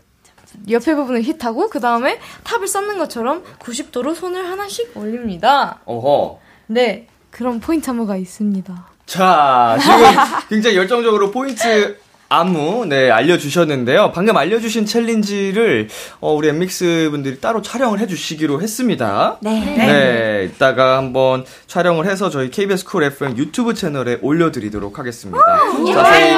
[0.68, 5.80] 옆에 부분을 hit하고 그 다음에 탑을 쌓는 것처럼 90도로 손을 하나씩 올립니다.
[5.86, 6.38] 어허.
[6.66, 8.88] 네, 그런 포인트 안무가 있습니다.
[9.06, 9.96] 자, 지금
[10.48, 11.98] 굉장히 열정적으로 포인트
[12.32, 14.12] 안무, 네, 알려주셨는데요.
[14.12, 15.88] 방금 알려주신 챌린지를,
[16.20, 19.36] 어, 우리 엔믹스 분들이 따로 촬영을 해주시기로 했습니다.
[19.42, 19.60] 네.
[19.60, 25.44] 네, 이따가 한번 촬영을 해서 저희 KBS 쿨 FM 유튜브 채널에 올려드리도록 하겠습니다.
[25.92, 26.34] 자세히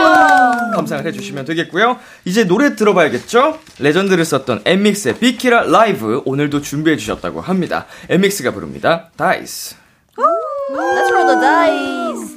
[0.75, 1.99] 감상을 해주시면 되겠고요.
[2.25, 3.61] 이제 노래 들어봐야겠죠?
[3.79, 7.87] 레전드를 썼던 엔믹스의 비키라 라이브 오늘도 준비해 주셨다고 합니다.
[8.09, 9.11] 엔믹스가 부릅니다.
[9.17, 9.77] DICE.
[10.17, 12.34] Let's roll the dice.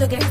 [0.00, 0.29] Surfing 이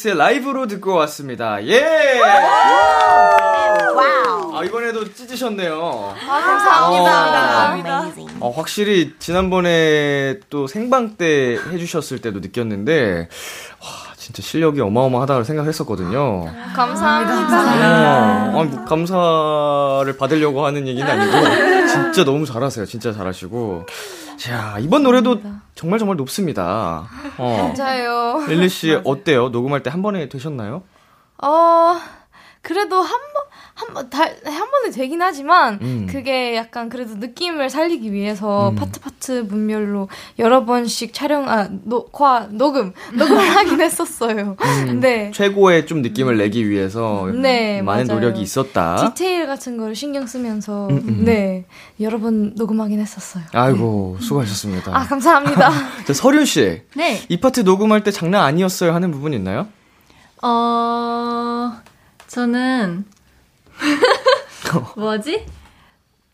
[0.00, 1.64] 엠믹스의 라이브로 듣고 왔습니다.
[1.66, 2.20] 예!
[4.52, 6.14] 아, 이번에도 찢으셨네요.
[6.26, 8.12] 감사합니다.
[8.40, 13.28] 어, 확실히 지난번에 또 생방 때 해주셨을 때도 느꼈는데,
[13.80, 16.44] 와, 진짜 실력이 어마어마하다고 생각했었거든요.
[16.74, 18.52] 감사합니다.
[18.54, 22.84] 어, 아니, 뭐 감사를 받으려고 하는 얘기는 아니고, 진짜 너무 잘하세요.
[22.86, 23.86] 진짜 잘하시고.
[24.40, 25.40] 자, 이번 노래도
[25.74, 27.06] 정말 정말 높습니다.
[27.36, 27.74] 어.
[27.76, 28.42] 맞아요.
[28.48, 29.50] 릴리 씨, 어때요?
[29.50, 30.82] 녹음할 때 한 번에 되셨나요?
[31.42, 31.96] 어,
[32.62, 33.44] 그래도 한 번,
[33.80, 36.06] 한 번, 다, 한 번에 되긴 하지만, 음.
[36.10, 38.76] 그게 약간 그래도 느낌을 살리기 위해서 음.
[38.76, 44.56] 파트 파트 분별로 여러 번씩 촬영, 아, 녹화, 녹음, 녹음을 하긴 했었어요.
[44.60, 45.30] 음, 네.
[45.32, 48.20] 최고의 좀 느낌을 내기 위해서 네, 많은 맞아요.
[48.20, 48.96] 노력이 있었다.
[49.14, 51.24] 디테일 같은 거를 신경 쓰면서, 음, 음.
[51.24, 51.64] 네,
[52.00, 53.44] 여러 번 녹음하긴 했었어요.
[53.52, 54.94] 아이고 수고하셨습니다.
[54.94, 55.70] 아, 감사합니다.
[56.06, 56.82] 자, 서륜 씨.
[56.94, 57.20] 네.
[57.28, 59.68] 이 파트 녹음할 때 장난 아니었어요 하는 부분 있나요?
[60.42, 61.72] 어,
[62.26, 63.04] 저는,
[64.96, 65.46] 뭐지?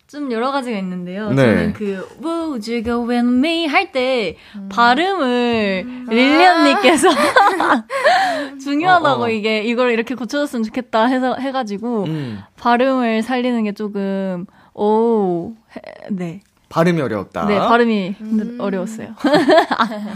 [0.07, 1.31] 좀 여러 가지가 있는데요.
[1.31, 1.37] 네.
[1.45, 3.67] 저는 그, Would you go with me?
[3.67, 4.37] 할 때,
[4.71, 7.09] 발음을 릴리 언니께서
[8.63, 9.29] 중요하다고 어, 어.
[9.31, 12.39] 이게, 이걸 이렇게 고쳐줬으면 좋겠다 해서, 해가지고, 음.
[12.57, 15.81] 발음을 살리는 게 조금, 오, 해-
[16.11, 16.41] 네.
[16.69, 17.47] 발음이 어려웠다.
[17.47, 19.15] 네, 발음이 힘들- 어려웠어요.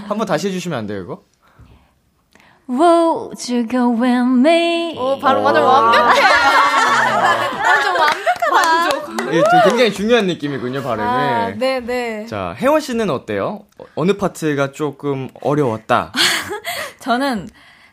[0.09, 1.23] 한번 다시 해주시면 안 돼요 이거?
[2.71, 4.97] Would you go with me?
[4.97, 6.21] 오, 바로 완전 완벽해.
[7.67, 9.31] 완전 완벽하다.
[9.31, 11.09] 되게 굉장히 중요한 느낌이군요 발음이.
[11.09, 12.27] 아, 네, 네.
[12.27, 13.65] 자 혜원 씨는 어때요?
[13.79, 16.13] 어- 어느 파트가 조금 어려웠다.
[17.01, 17.49] 저는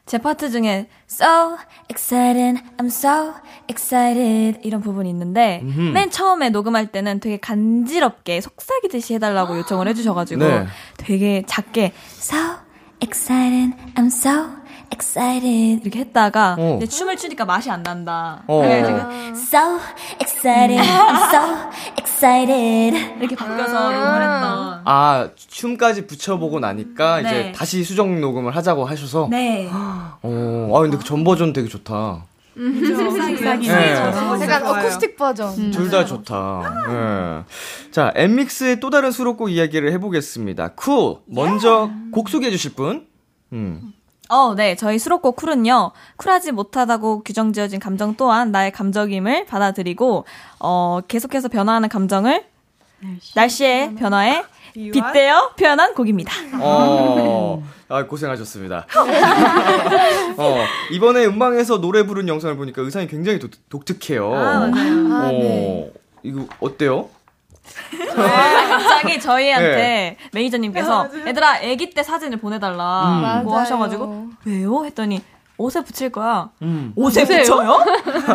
[0.05, 1.57] 제 파트 중에 so
[1.89, 3.33] excited, I'm so
[3.69, 5.79] excited 이런 부분이 있는데 음흠.
[5.93, 10.67] 맨 처음에 녹음할 때는 되게 간지럽게 속삭이듯이 해달라고 요청을 해주셔가지고 네.
[10.97, 12.37] 되게 작게 so
[13.01, 14.45] excited, I'm so
[14.91, 16.77] excited 이렇게 했다가 어.
[16.77, 18.43] 이제 춤을 추니까 맛이 안 난다.
[18.47, 18.61] 어.
[18.61, 18.99] 그래가지고
[19.35, 19.79] so
[20.21, 21.41] excited, so
[21.99, 24.81] excited 이렇게 바뀌어서 녹음을 했던.
[24.85, 27.51] 아 춤까지 붙여보고 나니까 이제 네.
[27.51, 29.27] 다시 수정 녹음을 하자고 하셔서.
[29.29, 29.69] 네.
[29.71, 32.25] 어, 아 근데 그 전 버전 되게 좋다.
[32.57, 33.67] 속삭이기.
[33.69, 33.93] 네.
[33.93, 35.69] 약간 어쿠스틱 버전.
[35.71, 36.73] 둘다 좋다.
[36.89, 37.91] 예.
[37.91, 40.69] 자, 엔믹스의 또 다른 수록곡 이야기를 해보겠습니다.
[40.69, 41.17] COOL.
[41.27, 43.05] 먼저 곡 소개해 주실 분?
[43.53, 43.93] 음.
[44.29, 44.75] 어, 네.
[44.75, 50.25] 저희 수록곡 COOL은요, 쿨하지 못하다고 규정 지어진 감정 또한 나의 감정임을 받아들이고,
[50.59, 52.45] 어, 계속해서 변화하는 감정을
[53.35, 56.33] 날씨 의 변화에 빗대어 표현한 곡입니다.
[56.59, 58.85] 어, 아, 고생하셨습니다.
[60.37, 60.57] 어,
[60.91, 64.33] 이번에 음방에서 노래 부른 영상을 보니까 의상이 굉장히 독, 독특해요.
[64.33, 65.13] 아, 맞아요.
[65.13, 65.91] 아, 어, 네.
[66.23, 67.09] 이거 어때요?
[68.15, 70.17] 갑자기 저희한테 네.
[70.33, 73.39] 매니저님께서 얘들아, 아기 때 사진을 보내달라.
[73.39, 73.45] 음.
[73.45, 73.61] 고 맞아요.
[73.61, 74.85] 하셔가지고, 왜요?
[74.85, 75.21] 했더니,
[75.59, 76.49] 옷에 붙일 거야.
[76.61, 76.93] 음.
[76.95, 77.83] 옷에 붙여요?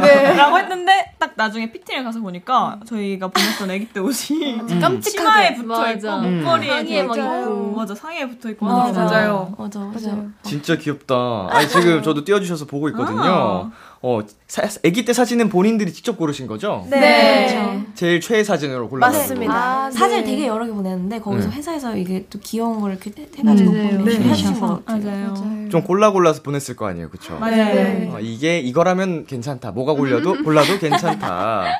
[0.01, 0.35] 네.
[0.35, 4.67] 라고 했는데, 딱 나중에 피팅을 가서 보니까, 저희가 보냈던 아기 때 옷이 음.
[5.01, 6.17] 치마에 붙어 있고, 맞아.
[6.17, 7.77] 목걸이에 상의에 막 붙어있고, 있고.
[7.77, 8.67] 맞아, 상의에 붙어 있고.
[8.67, 8.71] 음.
[8.73, 9.05] 하더라고요.
[9.05, 9.55] 맞아요.
[9.57, 10.11] 맞아, 맞아.
[10.11, 10.31] 맞아요.
[10.43, 11.47] 진짜 귀엽다.
[11.51, 13.23] 아니, 지금 저도 띄워주셔서 보고 있거든요.
[13.23, 13.71] 아.
[14.05, 16.85] 어, 사, 아기 때 사진은 본인들이 직접 고르신 거죠?
[16.91, 17.81] 네.
[17.95, 19.17] 제일 최애 사진으로 골라서.
[19.17, 19.55] 맞습니다.
[19.55, 20.31] 아, 사진을 네.
[20.31, 21.57] 되게 여러 개 보냈는데 거기서 네.
[21.57, 23.99] 회사에서 이게 또 귀여운 걸 이렇게 해- 해가지고 맞아요.
[23.99, 24.61] 보내주신 네.
[24.61, 25.05] 것 같아요.
[25.05, 25.33] 맞아요.
[25.35, 25.69] 맞아요.
[25.71, 27.39] 좀 골라 골라서 보냈을 거 아니에요, 그쵸?
[27.39, 27.57] 맞아요.
[27.75, 28.11] 네.
[28.13, 29.71] 어, 이게 이거라면 괜찮다.
[29.71, 31.65] 뭐가 골려도 골라도 괜찮다.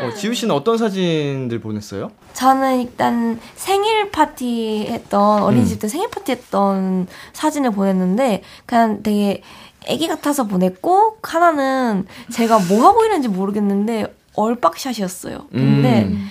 [0.00, 2.10] 어, 지우 씨는 어떤 사진들 보냈어요?
[2.34, 9.42] 저는 일단 생일 파티 했던 어린이집 때 생일 파티 했던 사진을 보냈는데 그냥 되게
[9.86, 15.46] 애기 같아서 보냈고 하나는 제가 뭐 하고 있는지 모르겠는데 얼빡샷이었어요.
[15.52, 16.30] 근데 음.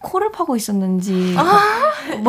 [0.00, 1.34] 코를 파고 있었는지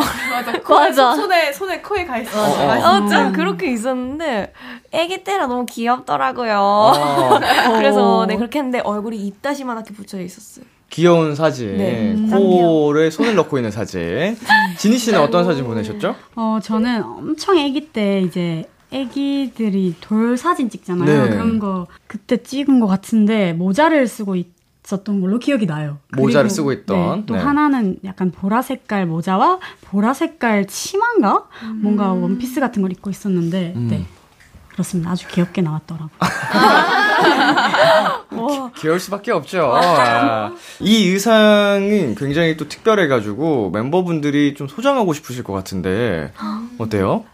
[0.68, 1.16] 맞아.
[1.16, 2.42] 손에 손에 코에 가 있어.
[2.42, 3.04] 어, 어.
[3.06, 4.54] 어, 좀 그렇게 있었는데
[4.92, 6.58] 애기 때라 너무 귀엽더라고요.
[6.60, 7.40] 어,
[7.78, 10.66] 그래서 네 그렇게 했는데 얼굴이 입다시만하게 붙여 있었어요.
[10.90, 11.78] 귀여운 사진.
[11.78, 12.16] 네.
[12.36, 14.36] 코를 손을 넣고 있는 사진.
[14.78, 16.16] 지니 씨는 어떤 사진 보내셨죠?
[16.36, 21.26] 어, 저는 엄청 아기 때 이제 아기들이 돌 사진 찍잖아요.
[21.26, 21.30] 네.
[21.30, 25.98] 그런 거 그때 찍은 것 같은데 모자를 쓰고 있었던 걸로 기억이 나요.
[26.16, 27.42] 모자를 쓰고 있던, 네, 또 네.
[27.42, 31.48] 하나는 약간 보라 색깔 모자와 보라 색깔 치마인가?
[31.76, 33.88] 뭔가 원피스 같은 걸 입고 있었는데, 음.
[33.90, 34.06] 네.
[34.70, 35.12] 그렇습니다.
[35.12, 36.10] 아주 귀엽게 나왔더라고요.
[38.78, 39.74] 귀여울 수밖에 없죠.
[39.76, 40.54] 아.
[40.80, 46.32] 이 의상은 굉장히 또 특별해가지고 멤버분들이 좀 소장하고 싶으실 것 같은데
[46.78, 47.26] 어때요?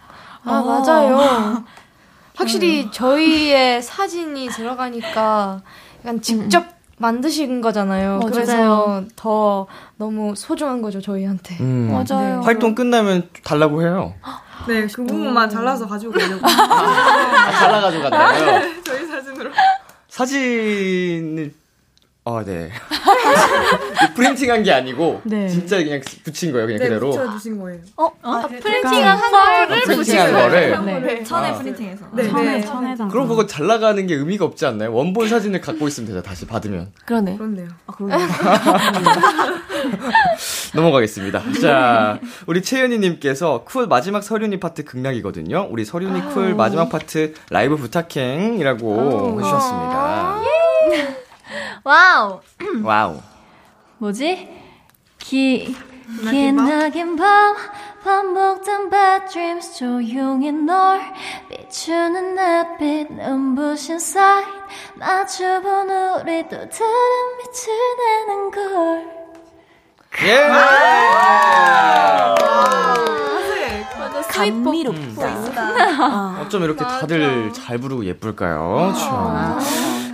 [0.46, 1.64] 아, 맞아요.
[2.36, 5.62] 확실히 저희의 사진이 들어가니까
[6.02, 6.66] 약간 직접
[6.98, 8.20] 만드신 거잖아요.
[8.20, 8.32] 맞아요.
[8.32, 11.58] 그래서 더 너무 소중한 거죠, 저희한테.
[11.60, 11.92] 음.
[11.92, 12.42] 맞아요.
[12.42, 14.14] 활동 끝나면 달라고 해요.
[14.68, 16.46] 네, 그 부분만 잘라서 가지고 가려고.
[16.46, 18.62] 아, 잘라 가지고 간다고요?
[18.84, 19.52] 저희 사진으로.
[20.10, 21.54] 사진을
[22.28, 22.72] 아 네.
[24.16, 25.48] 프린팅한 게 아니고 네.
[25.48, 27.12] 진짜 그냥 붙인 거예요 그냥 네, 그대로.
[27.12, 27.80] 붙여주신 거예요.
[28.64, 30.86] 프린팅한 거를 프린팅한 거를.
[31.04, 31.24] 네.
[31.24, 31.54] 천에 아.
[31.54, 32.06] 프린팅해서.
[32.14, 32.62] 네, 천에, 네.
[32.62, 33.12] 천에다가.
[33.12, 34.92] 그럼 그거 잘 나가는 게 의미가 없지 않나요?
[34.92, 36.94] 원본 사진을 갖고 있으면 되죠 다시 받으면.
[37.06, 37.38] 그러네.
[37.38, 37.68] 그렇네요.
[40.74, 41.44] 넘어가겠습니다.
[41.62, 45.68] 자, 우리 채연이님께서 COOL 마지막 설윤이 파트 극락이거든요.
[45.70, 50.42] 우리 설윤이 COOL 마지막 파트 라이브 부탁행이라고 해주셨습니다.
[51.86, 52.42] 와우.
[52.84, 53.22] 와우.
[54.00, 54.50] 뭐지?
[55.20, 55.76] 기,
[56.32, 57.56] 긴 낙인 밤,
[58.04, 61.00] 반복된 bad dreams, 조용히 널
[61.48, 64.46] 비추는 햇빛, 눈부신 사인,
[64.96, 69.06] 마주본 우리 또 다른 빛을 내는 걸.
[70.24, 70.50] 예!
[74.28, 76.42] 감미롭다.
[76.42, 78.92] 어쩜 이렇게 다들 잘 부르고 예쁠까요?
[78.98, 79.60] 참.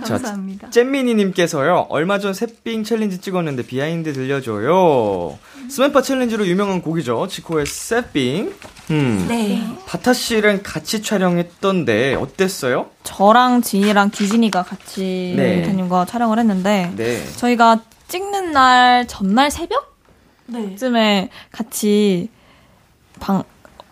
[0.06, 0.70] 자, 감사합니다.
[0.70, 5.38] 잼미니님께서요, 얼마 전 새삥 챌린지 찍었는데 비하인드 들려줘요.
[5.68, 7.28] 스맨파 챌린지로 유명한 곡이죠.
[7.28, 8.54] 지코의 새삥.
[8.90, 9.26] 음.
[9.28, 9.64] 네.
[9.86, 12.90] 바타 씨랑 같이 촬영했던데, 어땠어요?
[13.04, 15.62] 저랑 지우랑 규진이가 같이 네.
[15.62, 17.24] 대님과 촬영을 했는데 네.
[17.36, 19.68] 저희가 찍는 날 전날 네.
[20.52, 22.28] 새벽쯤에 같이
[23.20, 23.42] 방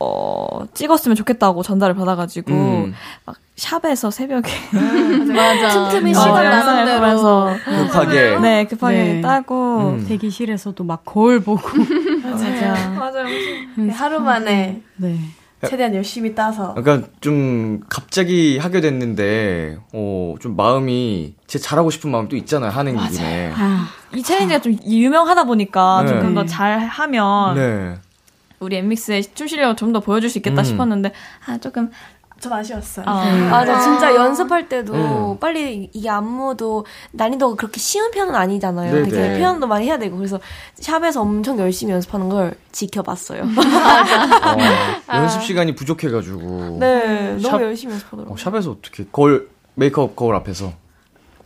[0.00, 2.94] 어, 찍었으면 좋겠다고 전달을 받아가지고 음.
[3.26, 5.90] 막 샵에서 새벽에 맞아.
[5.90, 7.00] 틈틈이 어, 시간 영상을 나는 대로.
[7.00, 8.38] 보면서 급하게.
[8.40, 9.20] 네 급하게 네.
[9.20, 10.06] 따고 음.
[10.08, 11.60] 대기실에서도 막 거울 보고.
[12.24, 12.46] 맞아
[12.98, 13.26] 맞아요.
[13.76, 15.18] 네, 하루 만에 네.
[15.66, 16.72] 최대한 열심히 따서.
[16.72, 22.96] 그러니까 좀 갑자기 하게 됐는데, 어, 좀 마음이 제 잘하고 싶은 마음 또 있잖아요, 하는
[22.96, 23.52] 김에.
[23.54, 26.08] 아, 이 챌린지가 좀 유명하다 보니까 네.
[26.08, 27.94] 좀 그런 거 잘 하면 네.
[28.60, 30.64] 우리 엠믹스의 춤 실력을 좀 더 보여줄 수 있겠다 음.
[30.64, 31.12] 싶었는데
[31.46, 31.90] 아 조금
[32.40, 33.04] 좀 아쉬웠어요.
[33.06, 34.94] 어, 맞아, 진짜 연습할 때도
[35.32, 35.38] 음.
[35.40, 38.92] 빨리 이게 안무도 난이도가 그렇게 쉬운 편은 아니잖아요.
[38.94, 39.08] 네네.
[39.10, 40.38] 되게 표현도 많이 해야 되고 그래서
[40.76, 43.42] 샵에서 엄청 열심히 연습하는 걸 지켜봤어요.
[45.10, 46.78] 어, 연습 시간이 부족해가지고.
[46.80, 48.32] 네, 너무 샵- 열심히 연습하더라고요.
[48.34, 50.72] 어, 샵에서 어떻게 거울 메이크업 거울 앞에서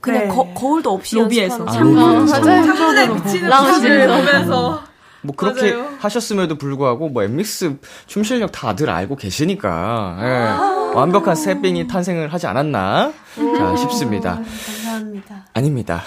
[0.00, 0.28] 그냥 네.
[0.28, 1.58] 거, 거울도 없이 로비에서.
[1.60, 2.40] 연습하는 아, 로비에서.
[2.40, 3.48] 맞아요.
[3.48, 4.16] 라운지에서.
[4.16, 4.82] 보면서.
[5.24, 5.88] 뭐 그렇게 맞아요.
[5.98, 13.12] 하셨음에도 불구하고 뭐 엠믹스 춤 실력 다들 알고 계시니까 예, 완벽한 새삥이 탄생을 하지 않았나
[13.58, 14.36] 자, 싶습니다.
[14.36, 15.44] 감사합니다.
[15.54, 16.02] 아닙니다.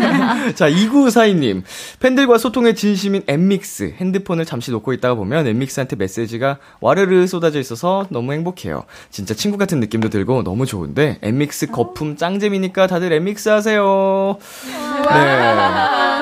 [0.54, 1.62] 자, 2942님.
[2.00, 3.94] 팬들과 소통에 진심인 엠믹스.
[3.98, 8.84] 핸드폰을 잠시 놓고 있다가 보면 엠믹스한테 메시지가 와르르 쏟아져 있어서 너무 행복해요.
[9.10, 14.36] 진짜 친구 같은 느낌도 들고 너무 좋은데, 엠믹스 거품 짱잼이니까 다들 엠믹스 하세요.
[14.66, 16.15] 네.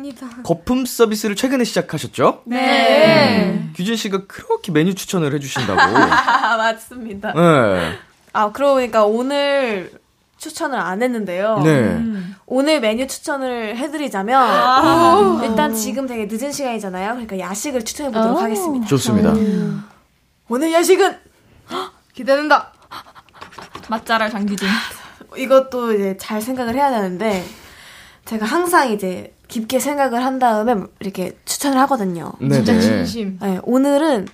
[0.00, 0.42] 감사합니다.
[0.42, 2.42] 거품 서비스를 최근에 시작하셨죠?
[2.46, 3.70] 네.
[3.74, 5.78] 규진 씨가 그렇게 메뉴 추천을 해주신다고.
[5.80, 7.32] 아, 맞습니다.
[7.32, 7.92] 네.
[8.32, 9.92] 아, 그러고 보니까 오늘
[10.38, 11.60] 추천을 안 했는데요.
[11.62, 12.00] 네.
[12.46, 17.10] 오늘 메뉴 추천을 해드리자면 일단 지금 되게 늦은 시간이잖아요.
[17.12, 18.86] 그러니까 야식을 추천해 보도록 하겠습니다.
[18.86, 19.34] 좋습니다.
[20.48, 21.18] 오늘 야식은
[22.14, 22.72] 기대된다.
[23.88, 24.68] 맛잘알 장기진
[25.36, 27.44] 이것도 이제 잘 생각을 해야 되는데
[28.24, 32.32] 제가 항상 이제 깊게 생각을 한 다음에 이렇게 추천을 하거든요.
[32.38, 32.64] 네네.
[32.64, 33.38] 진심.
[33.42, 34.28] 네, 오늘은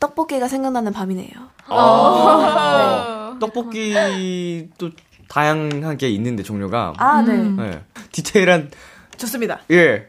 [0.00, 1.30] 떡볶이가 생각나는 밤이네요.
[1.68, 4.90] 어, 떡볶이 또
[5.28, 7.36] 다양하게 있는데 종류가 아, 네.
[7.36, 7.82] 네.
[8.12, 8.70] 디테일한
[9.18, 9.60] 좋습니다.
[9.70, 10.08] 예.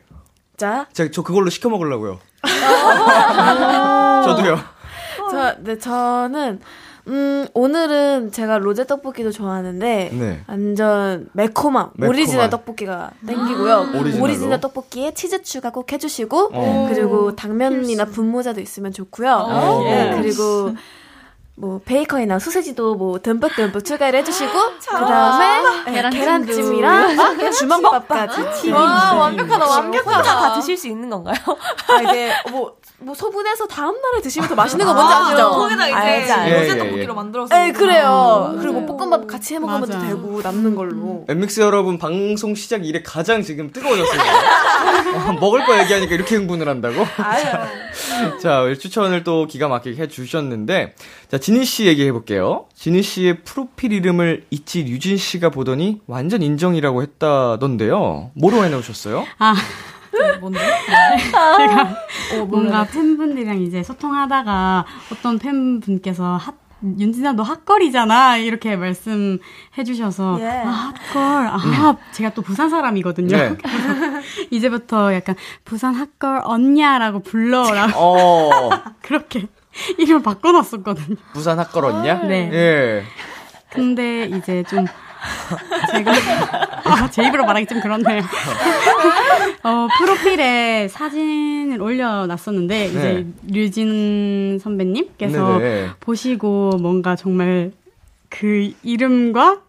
[0.55, 2.19] 자, 제가 저 그걸로 시켜 먹으려고요.
[4.23, 4.60] 저도요.
[5.29, 6.62] 저, 네, 저는
[7.08, 10.41] 음, 오늘은 제가 로제 떡볶이도 좋아하는데 네.
[10.48, 12.10] 완전 매콤함, 매콤한.
[12.10, 13.91] 오리지널 떡볶이가 땡기고요.
[13.96, 14.24] 오리지널로?
[14.24, 16.89] 오리지널 떡볶이에 치즈 추가 꼭 해주시고 어.
[16.93, 19.32] 그리고 당면이나 분모자도 있으면 좋고요.
[19.32, 19.84] 어.
[19.84, 20.74] 네, 그리고
[21.60, 26.12] 뭐 베이컨이나 소세지도 뭐 듬뿍듬뿍 추가를 해주시고 그 다음에 계란찜도.
[26.13, 28.70] 계란찜이랑 주먹밥까지.
[28.72, 30.22] 와, 완벽하다, 완벽하다.
[30.22, 31.36] 다 드실 수 있는 건가요?
[31.88, 35.50] 아, 이제 뭐, 뭐 소분해서 다음 날에 드시면 더 맛있는 거 뭔지 아시죠?
[35.50, 36.32] 거기다 이제 알지.
[36.52, 37.15] 예, 로제 예, 떡볶이로 예.
[37.15, 37.56] 만들어서.
[37.56, 38.56] 네, 그래요.
[38.60, 40.00] 그리고 뭐 볶음밥 같이 해 먹으면 맞아.
[40.00, 41.26] 되고 남는 걸로.
[41.28, 44.22] 엠믹스 여러분 방송 시작 이래 가장 지금 뜨거워졌어요.
[45.28, 47.04] 어, 먹을 거 얘기하니까 이렇게 흥분을 한다고?
[48.41, 50.93] 자, 오늘 추천을 또 기가 막히게 해주셨는데,
[51.32, 52.65] 자, 지니 씨 얘기해 볼게요.
[52.75, 58.31] 지니 씨의 프로필 이름을 있지 유진 씨가 보더니 완전 인정이라고 했다던데요.
[58.33, 59.25] 뭐로 해놓으셨어요?
[59.39, 59.55] 아,
[60.41, 60.60] 뭔데?
[60.60, 61.95] 제가
[62.47, 70.45] 뭔가 팬분들이랑 이제 소통하다가 어떤 팬분께서 핫 윤진아 너 핫걸이잖아 이렇게 말씀해 주셔서 예.
[70.47, 73.57] 아 핫걸 아 제가 또 부산 사람이거든요 네.
[74.51, 78.69] 이제부터 약간 부산 핫걸 언냐라고 불러라고 어,
[79.01, 79.47] 그렇게
[79.98, 82.24] 이름 바꿔놨었거든요 부산 핫걸었냐?
[82.24, 82.50] 네.
[82.54, 83.04] 예.
[83.70, 84.86] 근데 이제 좀
[85.92, 86.12] 제가
[86.84, 88.22] 아, 제 입으로 말하기 좀 그렇네요.
[89.63, 95.90] 어, 프로필에 사진을 올려놨었는데 이제 류진 선배님께서 네네.
[96.00, 97.71] 보시고 뭔가 정말
[98.30, 99.62] 그 이름과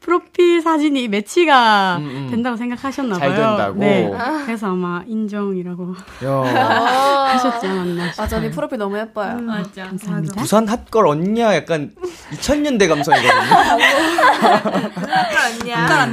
[0.00, 2.28] 프로필 사진이 매치가 음, 음.
[2.30, 3.48] 된다고 생각하셨나 잘 봐요.
[3.48, 3.78] 된다고?
[3.78, 4.10] 네.
[4.46, 5.94] 그래서 아마 인정이라고
[6.24, 6.30] 야.
[7.30, 8.10] 하셨지 않았나.
[8.16, 9.38] 맞아, 네 프로필 너무 예뻐요.
[9.76, 10.40] 감사합니다.
[10.40, 11.92] 부산 핫걸 언냐 약간
[12.32, 13.40] 2000년대 감성이거든요.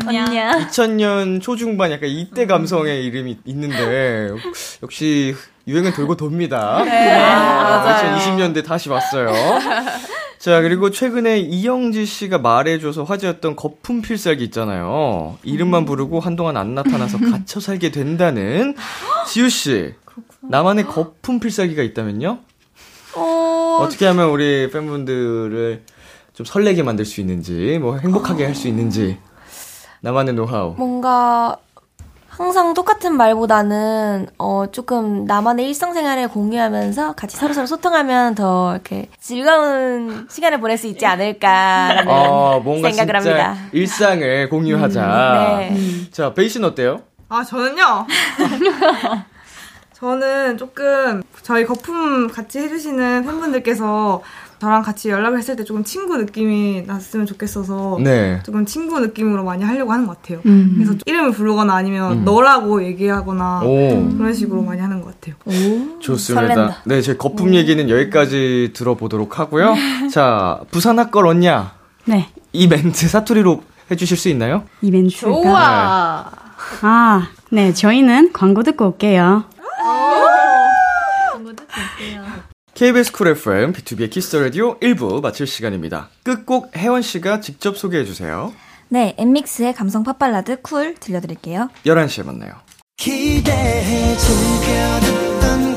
[0.07, 0.57] 언니야.
[0.67, 2.47] 2000년 초중반 약간 이때 음.
[2.47, 4.29] 감성의 이름이 있는데
[4.83, 5.33] 역시
[5.67, 6.83] 유행은 돌고 돕니다.
[6.83, 8.17] 네, 맞아요.
[8.17, 9.31] 2020년대 다시 왔어요.
[10.39, 15.37] 자, 그리고 최근에 이영지 씨가 말해줘서 화제였던 거품 필살기 있잖아요.
[15.43, 18.75] 이름만 부르고 한동안 안 나타나서 갇혀 살게 된다는
[19.27, 19.93] 지우 씨.
[20.41, 22.39] 나만의 거품 필살기가 있다면요?
[23.15, 25.83] 어, 어떻게 하면 우리 팬분들을
[26.33, 29.17] 좀 설레게 만들 수 있는지, 뭐 행복하게 할수 있는지.
[30.01, 30.75] 나만의 노하우.
[30.77, 31.57] 뭔가
[32.37, 40.59] 항상 똑같은 말보다는 어 조금 나만의 일상생활을 공유하면서 같이 서로서로 소통하면 더 이렇게 즐거운 시간을
[40.59, 43.69] 보낼 수 있지 않을까라는 어, 뭔가 생각을 진짜 합니다.
[43.71, 45.57] 일상을 공유하자.
[45.57, 45.75] 네.
[46.11, 47.01] 자, 베이 씨는 어때요?
[47.27, 48.05] 아, 저는요?
[49.93, 54.21] 저는 조금 저희 거품 같이 해주시는 팬분들께서
[54.59, 58.39] 저랑 같이 연락을 했을 때 조금 친구 느낌이 났으면 좋겠어서 네.
[58.43, 60.41] 조금 친구 느낌으로 많이 하려고 하는 것 같아요.
[60.45, 60.73] 음.
[60.75, 62.25] 그래서 이름을 부르거나 아니면 음.
[62.25, 64.17] 너라고 얘기하거나 오.
[64.17, 65.35] 그런 식으로 많이 하는 것 같아요.
[65.99, 66.47] 좋습니다.
[66.47, 66.77] 설렌다.
[66.85, 69.75] 네, 제 거품 얘기는 여기까지 들어보도록 하고요.
[70.11, 71.73] 자, 부산 학걸 언냐.
[72.05, 72.29] 네.
[72.51, 74.63] 이 멘트 사투리로 해주실 수 있나요?
[74.81, 75.29] 이벤트가.
[75.29, 76.31] 우와.
[76.81, 77.73] 아, 네.
[77.73, 79.45] 저희는 광고 듣고 올게요.
[82.77, 86.09] KBS 쿨 FM, BTOB의 키스 라디오 1부 마칠 시간입니다.
[86.21, 88.53] 끝곡 해원 씨가 직접 소개해 주세요.
[88.87, 91.69] 네, 엔믹스의 감성 팝발라드 COOL 들려드릴게요.
[91.87, 92.53] 11시에 만나요.
[92.95, 95.76] 기대해 즐겨듣던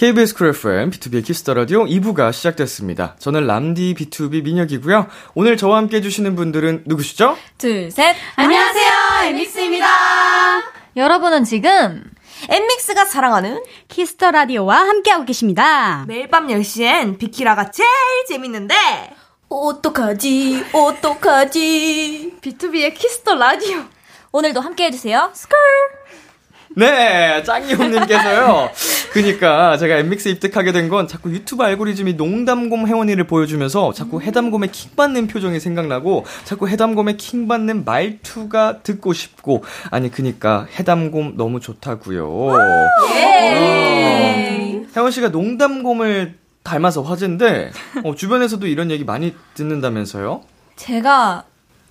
[0.00, 3.16] KBS 쿨 FM, BTOB의 키스 더 라디오 2부가 시작됐습니다.
[3.18, 5.06] 저는 람디 BTOB 민혁이고요.
[5.34, 7.36] 오늘 저와 함께 해주시는 분들은 누구시죠?
[7.58, 8.16] 둘, 셋.
[8.36, 8.90] 안녕하세요,
[9.24, 9.86] 엔믹스입니다.
[10.96, 12.02] 여러분은 지금
[12.48, 16.06] 엔믹스가 사랑하는 키스 더 라디오와 함께하고 계십니다.
[16.08, 17.90] 매일 밤 10시엔 비키라가 제일
[18.26, 18.74] 재밌는데
[19.50, 23.84] 어떡하지 어떡하지 BTOB의 키스 더 라디오.
[24.32, 25.30] 오늘도 함께 해주세요.
[25.34, 25.58] 스컬.
[26.76, 28.70] 네, 짱이홈님께서요.
[29.12, 35.26] 그니까 제가 엠믹스 입득하게 된 건 자꾸 유튜브 알고리즘이 농담곰 혜원이를 보여주면서 자꾸 해담곰의 킹받는
[35.28, 42.54] 표정이 생각나고 자꾸 해담곰의 킹받는 말투가 듣고 싶고 아니 그니까 해담곰 너무 좋다고요.
[43.14, 44.82] 예.
[44.96, 47.70] 혜원 씨가 농담곰을 닮아서 화제인데
[48.04, 50.42] 어, 주변에서도 이런 얘기 많이 듣는다면서요?
[50.76, 51.44] 제가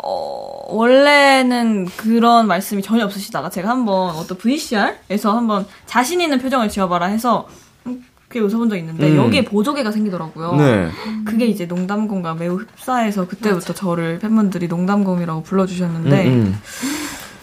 [0.03, 7.07] 어, 원래는 그런 말씀이 전혀 없으시다가 제가 한번 어떤 VCR에서 한번 자신 있는 표정을 지어봐라
[7.07, 7.47] 해서
[7.85, 9.17] 음, 그게 웃어본 적 있는데 음.
[9.17, 10.55] 여기에 보조개가 생기더라고요.
[10.55, 10.89] 네.
[11.25, 16.59] 그게 이제 농담곰과 매우 흡사해서 그때부터 저를 팬분들이 농담곰이라고 불러주셨는데 음,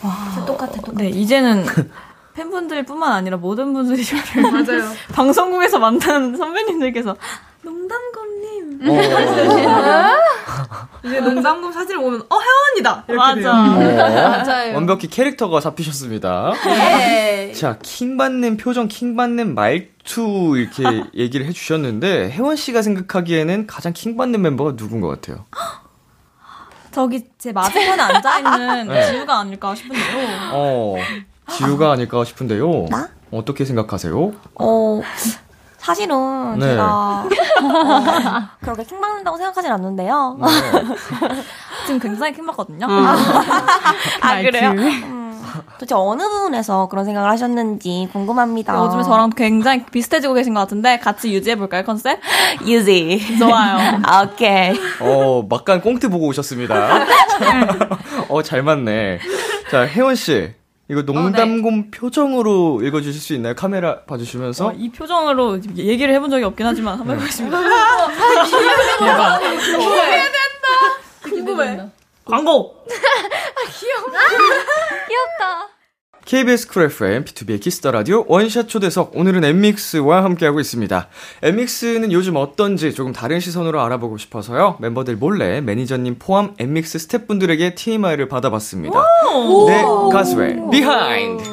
[0.03, 0.97] 와, 똑같아, 똑같아.
[0.97, 1.67] 네, 이제는
[2.35, 4.93] 팬분들뿐만 아니라 모든 분들이 저를 맞아요.
[5.13, 7.17] 방송국에서 만난 선배님들께서 음.
[7.17, 7.87] 어,
[11.05, 13.41] 이제 농담금 사진을 보면 어 혜원이다 이렇게 맞아.
[13.41, 13.53] 돼요.
[14.05, 14.75] 어, 맞아 요.
[14.75, 16.53] 완벽히 캐릭터가 잡히셨습니다.
[16.65, 17.53] 네.
[17.53, 25.01] 자, 킹받는 표정, 킹받는 말투 이렇게 얘기를 해주셨는데 혜원 씨가 생각하기에는 가장 킹받는 멤버가 누군
[25.01, 25.45] 것 같아요?
[26.93, 29.07] 저기 제 맞은편에 앉아 있는 네.
[29.13, 30.27] 지우가 아닐까 싶은데요.
[30.53, 30.97] 어,
[31.51, 32.87] 지우가 아닐까 싶은데요.
[32.91, 33.09] 나?
[33.31, 34.33] 어떻게 생각하세요?
[34.55, 35.03] 어
[35.87, 36.67] 사실은 네.
[36.71, 37.29] 제가 어,
[38.61, 40.37] 그렇게 킹받는다고 생각하진 않는데요.
[40.41, 40.47] 네.
[41.87, 42.87] 지금 굉장히 킹받거든요.
[44.21, 44.71] 아 그래요?
[44.73, 45.41] 음,
[45.75, 48.77] 도대체 어느 부분에서 그런 생각을 하셨는지 궁금합니다.
[48.85, 52.19] 요즘에 저랑 굉장히 비슷해지고 계신 것 같은데 같이 유지해 볼까요, 컨셉?
[52.67, 53.39] 유지.
[53.39, 54.01] 좋아요.
[54.03, 54.77] 아, 오케이.
[55.01, 57.07] 어, 막간 꽁트 보고 오셨습니다.
[58.29, 59.21] 어, 잘 맞네.
[59.71, 60.53] 자, 혜원 씨.
[60.89, 63.55] 이거 농담곰 표정으로 읽어주실 수 있나요?
[63.55, 64.69] 카메라 봐주시면서.
[64.69, 67.59] 어, 이 표정으로 얘기를 해본 적이 없긴 하지만 한번 해보겠습니다.
[71.23, 71.89] 궁금해.
[72.25, 72.85] 광고!
[73.79, 75.76] 귀엽다.
[76.27, 81.07] KBS 쿨 FM, 비투비의 키스 더 라디오 원샷 초대석 오늘은 엔믹스와 함께하고 있습니다.
[81.43, 84.77] 엔믹스는 요즘 어떤지 조금 다른 시선으로 알아보고 싶어서요.
[84.81, 89.01] 멤버들 몰래 매니저님 포함 엔믹스 스태프분들에게 TMI를 받아봤습니다.
[89.69, 91.45] 내 가수의 behind.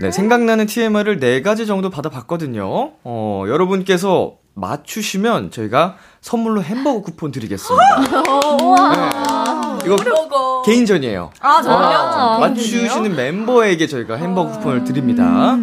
[0.00, 2.94] 네, 생각나는 TMI를 네 가지 정도 받아봤거든요.
[3.04, 8.00] 어, 여러분께서 맞추시면 저희가 선물로 햄버거 쿠폰 드리겠습니다.
[8.00, 9.86] 네.
[9.86, 11.30] 이거 개인전이에요.
[11.40, 11.98] 아, 정말요?
[11.98, 15.56] 어, 맞추시는 멤버에게 저희가 햄버거 쿠폰을 드립니다.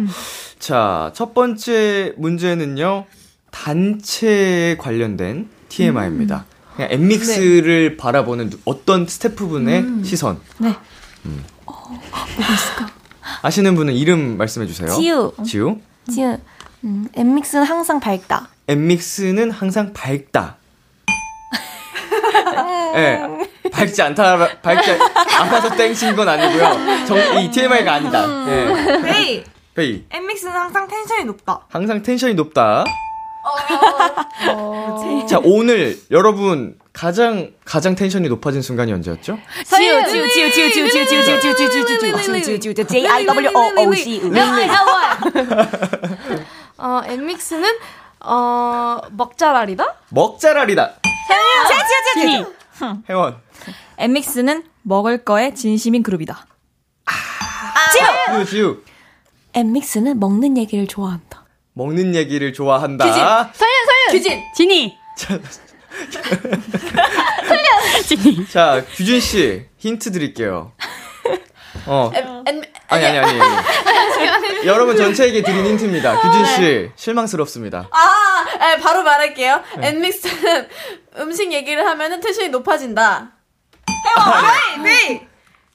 [0.58, 3.04] 자, 첫 번째 문제는요.
[3.50, 6.44] 단체에 관련된 TMI입니다.
[6.76, 10.38] 그냥 엠믹스를 바라보는 누- 어떤 스태프분의 시선.
[10.58, 10.74] 네.
[11.26, 11.44] 음.
[13.42, 14.88] 아시는 분은 이름 말씀해 주세요.
[14.90, 15.32] 지우.
[15.44, 15.78] 지우.
[16.10, 16.38] 지은,
[16.84, 18.48] 음, 엠믹스는 항상 밝다.
[18.68, 20.56] 엠믹스는 항상 밝다.
[22.94, 23.20] 예.
[23.72, 24.90] 밝지 않다, 밝지
[25.38, 27.06] 않아서 땡친 건 아니고요.
[27.06, 28.24] 정, 이 TMI가 아니다.
[28.48, 29.02] 예.
[29.02, 29.44] 베이!
[29.74, 30.04] 베이.
[30.10, 31.60] 엠믹스는 항상 텐션이 높다.
[31.70, 32.84] 항상 텐션이 높다.
[35.28, 39.38] 자, 오늘 여러분 가장, 가장 텐션이 높아진 순간이 언제였죠?
[39.64, 42.74] 지우, 지우, 지우, 지우, 지우, 지우, 지우, 지우, 지우, 지우, 지우, 지우, 지우, 지우, 지우,
[42.74, 44.30] 지우, J I W O O C U.
[46.76, 47.68] 어, 엠믹스는
[48.30, 49.84] 어, 먹자랄이다?
[50.10, 50.94] 먹자랄이다.
[52.14, 52.44] 지니.
[53.08, 53.38] 혜원.
[53.96, 56.46] 엠믹스는 먹을 거에 진심인 그룹이다.
[57.92, 58.76] 지우, 지우.
[59.54, 61.46] 엠믹스는 먹는 얘기를 좋아한다.
[61.72, 63.04] 먹는 얘기를 좋아한다.
[63.06, 64.10] 설련, 설련!
[64.10, 64.42] 규진.
[64.54, 64.96] 지니.
[68.06, 68.46] 지니.
[68.50, 70.72] 자, 규준 씨, 힌트 드릴게요.
[71.86, 72.10] 어.
[72.14, 73.40] 엠, 아니, 아니, 아니.
[73.40, 74.66] 아니.
[74.66, 76.20] 여러분 전체에게 드린 힌트입니다.
[76.20, 77.88] 규준 씨, 실망스럽습니다.
[77.90, 77.98] 아,
[78.72, 79.62] 에, 바로 말할게요.
[79.78, 79.88] 네.
[79.88, 80.68] 엔믹스는
[81.18, 83.32] 음식 얘기를 하면은 텐션이 높아진다.
[84.84, 85.20] 베이!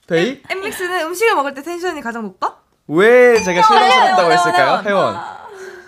[0.08, 0.42] 베이?
[0.50, 2.58] 엠믹스는 음식을 먹을 때 텐션이 가장 높다?
[2.88, 4.82] 왜 제가 실망스럽다고 했을까요?
[4.86, 5.20] 혜원.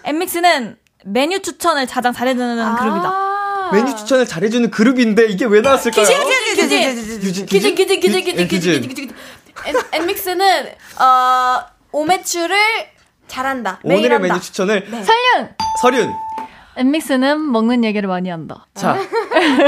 [0.05, 3.25] 엠믹스는 메뉴 추천을 가장 잘해주는 그룹이다.
[3.73, 6.05] 메뉴 추천을 잘해주는 그룹인데 이게 왜 나왔을까요?
[6.05, 6.23] 규진,
[6.55, 9.13] 규진, 규진, 규진, 규진, 규진, 규진.
[9.65, 10.67] 엔- 엔믹스는
[10.99, 12.57] 어 오메추를
[13.27, 13.79] 잘한다.
[13.83, 14.19] 오늘의.
[14.19, 15.55] 메뉴 추천을 설련!
[15.81, 16.13] 서륜.
[16.77, 18.65] 엠믹스는 먹는 얘기를 많이 한다.
[18.73, 18.97] 자,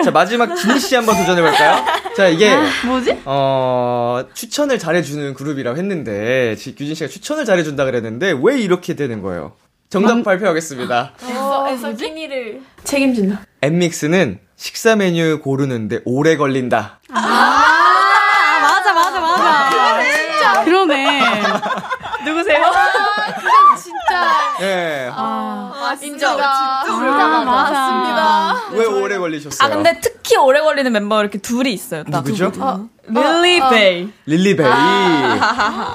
[0.03, 1.83] 자 마지막 진희 씨 한번 도전해 볼까요?
[2.15, 2.53] 자 이게
[2.85, 3.21] 뭐지?
[3.25, 9.53] 어 추천을 잘해주는 그룹이라고 했는데 지- 규진 씨가 추천을 잘해준다 그랬는데 왜 이렇게 되는 거예요?
[9.89, 11.13] 정답 발표하겠습니다.
[11.23, 13.39] 어, 에서 끼니를 책임진다.
[13.61, 16.99] 엠믹스는 식사 메뉴 고르는데 오래 걸린다.
[17.13, 20.03] 아, 맞아, 맞아, 맞아.
[20.03, 20.63] 진짜.
[20.65, 21.21] 그러네.
[22.25, 22.65] 누구세요?
[23.77, 24.57] 진짜.
[24.61, 25.09] 예.
[25.13, 25.36] 아,
[26.01, 26.31] 인정.
[26.31, 26.45] 진짜.
[26.49, 28.69] 아, 진짜 맞습니다.
[28.73, 29.65] 왜 오래 걸리셨어요?
[29.65, 32.03] 아 근데 특히 오래 걸리는 멤버가 이렇게 둘이 있어요.
[32.05, 32.23] 딱.
[32.23, 32.51] 누구죠?
[33.07, 34.09] 릴리 베이.
[34.25, 34.67] 릴리 베이.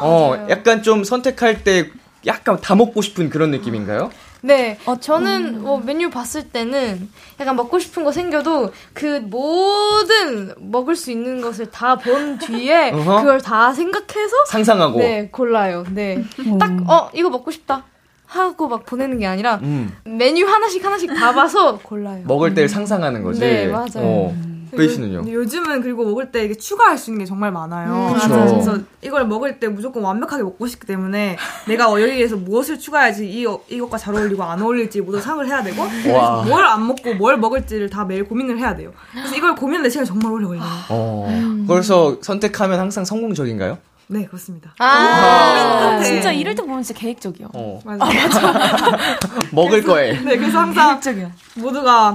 [0.00, 1.90] 어, 약간 좀 선택할 때
[2.26, 4.10] 약간 다 먹고 싶은 그런 느낌인가요?
[4.44, 11.12] 네, 저는 뭐 메뉴 봤을 때는 약간 먹고 싶은 거 생겨도 그 모든 먹을 수
[11.12, 12.90] 있는 것을 다 본 뒤에.
[12.90, 14.98] 그걸 다 생각해서 상상하고.
[14.98, 15.84] 네 골라요.
[15.90, 16.24] 네,
[16.58, 17.84] 딱 어 이거 먹고 싶다
[18.32, 22.24] 하고 막 보내는 게 아니라 음, 메뉴 하나씩 하나씩 다 봐서 골라요.
[22.26, 23.40] 먹을 때를 상상하는 거지.
[23.40, 23.88] 네, 맞아요.
[23.96, 24.34] 어,
[24.74, 25.18] 씨는요?
[25.18, 28.08] 근데 요즘은 그리고 먹을 때 이게 추가할 수 있는 게 정말 많아요.
[28.08, 28.28] 음, 그쵸.
[28.28, 31.36] 그래서 이걸 먹을 때 무조건 완벽하게 먹고 싶기 때문에
[31.68, 35.82] 내가 어, 여기에서 무엇을 추가해야지 이, 이것과 잘 어울리고 안 어울릴지 모두 생각을 해야 되고
[36.14, 36.42] 와.
[36.44, 38.92] 뭘안 먹고 뭘 먹을지를 다 매일 고민을 해야 돼요.
[39.12, 40.64] 그래서 이걸 고민하는 시간이 정말 오래 걸려요.
[40.88, 43.76] 어, 그래서 선택하면 항상 성공적인가요?
[44.12, 44.74] 네, 그렇습니다.
[44.78, 47.48] 아, 어, 진짜 이럴 때 보면 진짜 계획적이야.
[47.54, 48.04] 어, 맞아.
[49.52, 50.12] 먹을 거에.
[50.20, 51.32] 네, 그래서 항상 계획적이야.
[51.56, 52.14] 모두가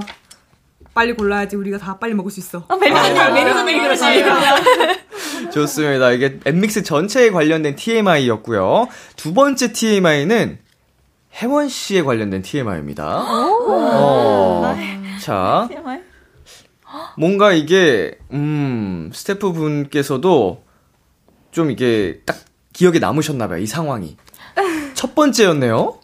[0.94, 2.64] 빨리 골라야지 우리가 다 빨리 먹을 수 있어.
[2.80, 4.26] 메뉴 메뉴 선생님이 그러시네요.
[5.52, 6.10] 좋습니다.
[6.12, 8.86] 이게 엠믹스 전체에 관련된 TMI였고요.
[9.16, 10.58] 두 번째 TMI는
[11.34, 13.24] 혜원 씨에 관련된 TMI입니다.
[13.28, 14.76] 어,
[15.20, 15.68] 자,
[17.16, 20.67] 뭔가 이게 음 스태프분께서도
[21.58, 22.36] 좀 이게 딱
[22.72, 23.58] 기억에 남으셨나봐요.
[23.60, 24.16] 이 상황이
[24.94, 25.98] 첫 번째였네요.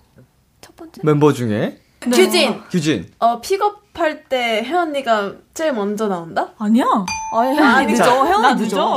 [0.60, 1.00] 첫 번째?
[1.04, 1.78] 멤버 중에
[2.12, 2.60] 규진.
[2.72, 3.06] 규진.
[3.20, 6.48] 어 픽업할 때 혜언니가 제일 먼저 나온다?
[6.58, 6.84] 아니야.
[7.36, 8.04] 아니, 아니, 늦어.
[8.04, 8.96] 나- 혜원이 나 늦어.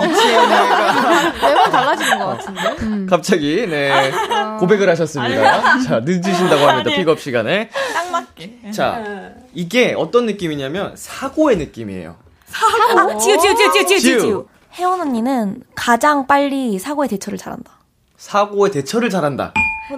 [1.48, 3.06] 매번 달라지는 것 같은데.
[3.08, 4.12] 갑자기 네
[4.60, 5.80] 고백을 하셨습니다.
[5.84, 6.90] 자 늦으신다고 합니다.
[6.98, 7.70] 픽업 시간에.
[7.94, 8.72] 딱 맞게.
[8.72, 12.16] 자 이게 어떤 느낌이냐면 사고의 느낌이에요.
[12.50, 14.48] 아, 지우, 지우, 지우, 지우, 지우, 지우.
[14.78, 17.72] 혜원 언니는 가장 빨리 사고에 대처를 잘한다.
[18.18, 19.54] 사고의 대처를 잘한다.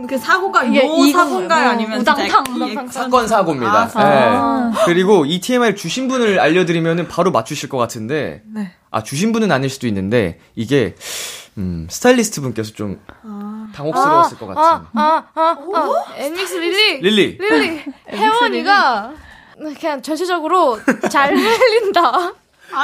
[0.08, 1.64] 그 사고가 이게 요 사고인가요?
[1.64, 2.88] 뭐 아니면 우당탕, 우당탕.
[2.90, 3.90] 사건 사고입니다.
[3.96, 4.80] 아, 네.
[4.86, 8.72] 그리고 이 TMI를 주신 분을 알려드리면 바로 맞추실 것 같은데, 네.
[8.92, 10.96] 아 주신 분은 아닐 수도 있는데 이게
[11.58, 13.02] 음, 스타일리스트 분께서 좀
[13.74, 14.62] 당혹스러웠을 것 같은.
[14.62, 17.02] 아, 아, 아, 아, 엠믹스 릴리.
[17.02, 17.38] 릴리.
[17.40, 17.84] 릴리.
[18.12, 19.12] 혜원이가
[19.80, 22.34] 그냥 전체적으로 잘 흘린다.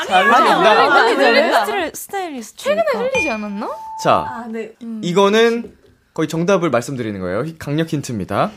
[0.07, 0.95] 잘 흘린다.
[0.95, 1.65] 아니, 흘린다.
[1.65, 2.57] 스타일, 스타일리스트.
[2.63, 3.69] 최근에 흘리지 않았나?
[4.03, 4.73] 자, 네.
[5.01, 5.75] 이거는
[6.13, 7.43] 거의 정답을 말씀드리는 거예요.
[7.43, 8.51] 히- 강력 힌트입니다.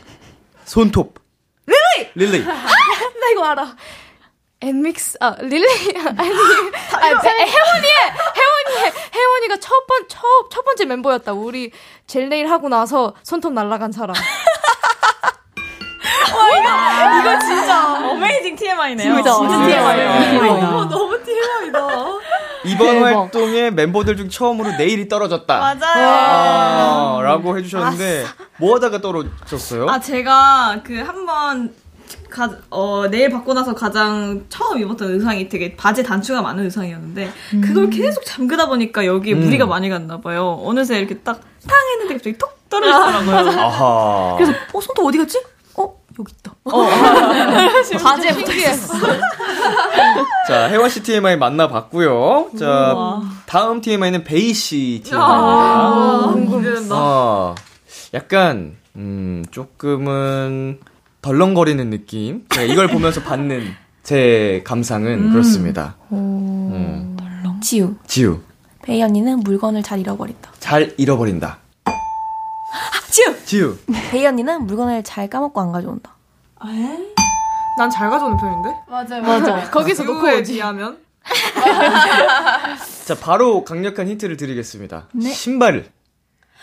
[0.65, 1.19] 손톱.
[1.67, 2.11] 릴리!
[2.15, 2.45] 릴리.
[2.45, 3.77] 나 이거 알아.
[4.61, 5.65] 엠믹스, 아, 릴리,
[5.95, 7.95] 아니, 아니, 혜원이의,
[8.35, 10.21] 혜원이의, 혜원이가 첫 번, 첫,
[10.51, 11.33] 첫 번째 멤버였다.
[11.33, 11.71] 우리
[12.09, 14.17] 젤네일 하고 나서 손톱 날라간 사람.
[17.21, 19.15] 이거 진짜 어메이징 TMI네요.
[19.17, 20.49] 진짜, 진짜 TMI.
[20.51, 21.79] 어머, 너무 TMI다.
[22.65, 23.17] 이번 대박.
[23.23, 25.59] 활동에 멤버들 중 처음으로 내일이 떨어졌다.
[25.59, 26.09] 맞아요.
[26.09, 28.25] 아, 라고 해주셨는데,
[28.59, 29.87] 뭐 하다가 떨어졌어요?
[29.89, 31.73] 아, 제가 그 한 번,
[32.31, 37.33] 가, 어, 내일 받고 나서 가장 처음 입었던 의상이 되게 바지 단추가 많은 의상이었는데,
[37.63, 39.41] 그걸 계속 잠그다 보니까 여기에 음.
[39.41, 40.61] 무리가 많이 갔나 봐요.
[40.65, 43.61] 어느새 이렇게 딱, 탕 했는데 갑자기 톡 떨어지더라고요.
[43.61, 44.35] 아하.
[44.37, 45.41] 그래서, 어, 손톱 어디 갔지?
[46.19, 48.03] 어, 여기 있다.
[48.03, 48.95] 바지에 붙어 있었어.
[50.49, 52.51] 자, 혜원 씨 TMI 만나봤고요.
[52.59, 56.33] 자, 다음 TMI는 베이 씨 TMI입니다.
[56.33, 56.95] 궁금했다.
[56.95, 57.55] 어,
[58.15, 60.81] 약간, 음, 조금은
[61.23, 62.45] 덜렁거리는 느낌?
[62.51, 65.97] 제가 이걸 보면서 받는 제 감상은 그렇습니다.
[66.13, 67.17] 음.
[67.61, 67.95] 지우.
[68.07, 68.39] 지우,
[68.83, 70.53] 베이 언니는 물건을 잘 잃어버린다.
[70.61, 71.59] 잘 잃어버린다.
[73.49, 73.79] 지우!
[74.11, 76.15] 베이 언니는 물건을 잘 까먹고 안 가져온다.
[77.79, 78.77] 난 잘 가져오는 편인데?
[78.89, 79.71] 맞아요, 맞아.
[79.73, 80.53] 거기서 놓고 지우에 오지.
[80.53, 80.99] 비하면?
[83.07, 85.09] 자, 바로 강력한 힌트를 드리겠습니다.
[85.33, 85.91] 신발을.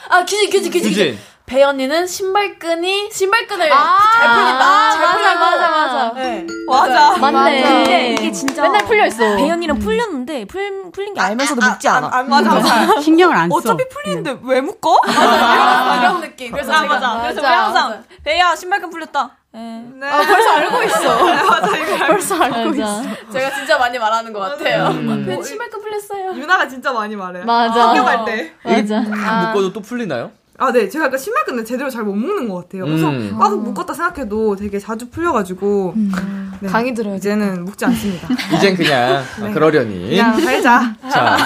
[0.10, 0.92] 아, 규진, 규진, 규진.
[0.92, 1.18] 유진.
[1.46, 4.92] 배 언니는 신발끈이, 신발끈을 아, 잘 풀린다.
[4.92, 5.40] 잘 맞아, 풀린다.
[5.40, 6.14] 맞아, 맞아.
[6.16, 6.48] 네.
[6.68, 7.18] 맞아.
[7.20, 7.62] 맞네.
[7.64, 9.24] 근데 이게 진짜 맨날 풀려 있어.
[9.24, 12.10] 언니는 풀렸는데 풀, 풀린 게 알면서도 묶지 않아.
[12.12, 13.00] 안 맞아, 맞아.
[13.00, 13.58] 신경을 안 써.
[13.58, 15.00] 어차피 풀리는데 왜 묶어?
[15.08, 16.52] 이런, 이런 느낌.
[16.52, 17.22] 그래서 아, 제가 맞아.
[17.22, 19.30] 그래서 맞아, 우리 항상, 배야, 신발끈 풀렸다.
[19.54, 19.60] 예.
[19.60, 20.08] 네.
[20.08, 21.26] 아, 벌써 알고 있어.
[21.46, 22.98] 맞아, 이거 알고 벌써 알고 있어.
[23.04, 23.16] 맞아.
[23.32, 24.88] 제가 진짜 많이 말하는 것 같아요.
[24.88, 25.26] 음.
[25.28, 26.32] 배 신발끈 풀렸어요.
[26.42, 27.44] 윤아가 진짜 많이 말해.
[27.44, 27.90] 맞아.
[27.90, 28.52] 학교 갈 때.
[28.64, 29.00] 맞아.
[29.02, 30.32] 묶어도 또 풀리나요?
[30.58, 30.88] 아, 네.
[30.88, 32.86] 제가 약간 신발끈을 제대로 잘못 묶는 것 같아요.
[32.86, 33.38] 그래서 음.
[33.42, 35.94] 아, 묶었다 생각해도 되게 자주 풀려가지고.
[36.62, 36.70] 네.
[36.70, 37.16] 강의 들어요.
[37.16, 38.28] 이제는 묶지 않습니다.
[38.56, 40.10] 이젠 그냥 아, 그러려니.
[40.12, 40.96] 그냥 살자.
[41.12, 41.38] 자,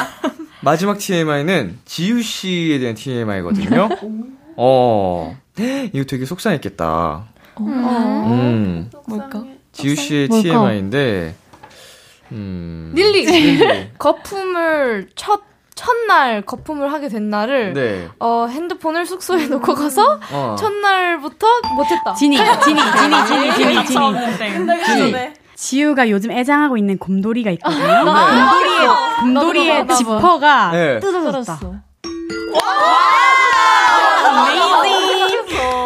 [0.62, 3.89] 마지막 TMI는 지우 씨에 대한 TMI거든요.
[4.57, 7.26] 어, 이거 되게 속상했겠다.
[7.62, 9.43] 음, 뭘까?
[9.72, 10.43] 지우 씨의 뭘까?
[10.43, 11.36] TMI인데,
[12.34, 13.26] 음, 릴리.
[13.26, 13.89] 릴리.
[13.97, 15.41] 거품을 첫,
[15.80, 18.09] 첫날 거품을 하게 된 날을 네.
[18.19, 20.55] 어, 핸드폰을 숙소에 놓고 가서 어.
[20.59, 22.13] 첫날부터 못했다.
[22.15, 24.84] 진이, 진이, 진이, 진이, 진이, 진이.
[24.86, 25.13] 진이.
[25.55, 27.88] 지우가 요즘 애장하고 있는 곰돌이가 있거든요.
[27.88, 28.03] 네.
[28.03, 28.88] 곰돌이의,
[29.21, 29.88] 곰돌이의.
[29.88, 30.99] 지퍼가 네.
[30.99, 31.59] 뜯어졌다.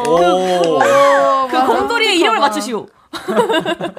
[0.08, 1.48] 오.
[1.52, 2.88] 그 곰돌이의 이름을 맞추시오.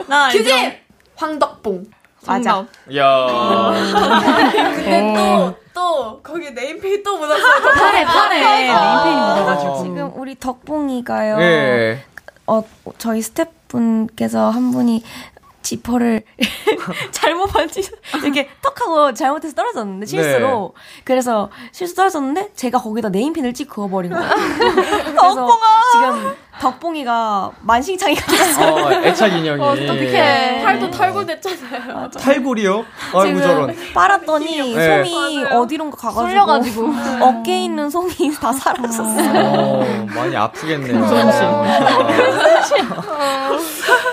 [0.08, 0.72] 나 규진!
[1.14, 1.84] 황덕봉.
[2.26, 2.66] 맞아.
[2.96, 3.72] 야.
[4.74, 7.72] 근데 또, 또, 거기 네임페이 또 묻었어요.
[7.74, 8.40] 파네, 파네.
[8.40, 9.82] 네임펜이 묻어가지고.
[9.82, 11.40] 지금 우리 덕봉이가요.
[11.40, 12.04] 예.
[12.46, 12.62] 어,
[12.98, 15.02] 저희 스태프분께서 한 분이
[15.62, 16.22] 지퍼를
[17.10, 17.80] 잘못 만지
[18.22, 24.28] 이렇게 턱 하고 잘못해서 떨어졌는데 실수로 그래서 실수 떨어졌는데 제가 거기다 네임핀을 찍 그어버린 거예요.
[24.28, 25.48] 그래서
[25.92, 28.74] 지금 덕봉이가 만신창이가 됐어요.
[28.84, 29.60] 어, 애착 인형이.
[29.62, 30.62] 어떡해.
[30.62, 32.10] 팔도 털고 됐잖아요.
[32.10, 32.84] 탈골이요?
[33.14, 33.76] 아이고, 저런.
[33.92, 35.04] 빨았더니 네.
[35.04, 36.92] 솜이 어디론가 가가지고 쏠려가지고.
[37.20, 39.30] 어깨에 있는 솜이 다 사라졌어요.
[39.44, 41.04] 어, 많이 아프겠네요.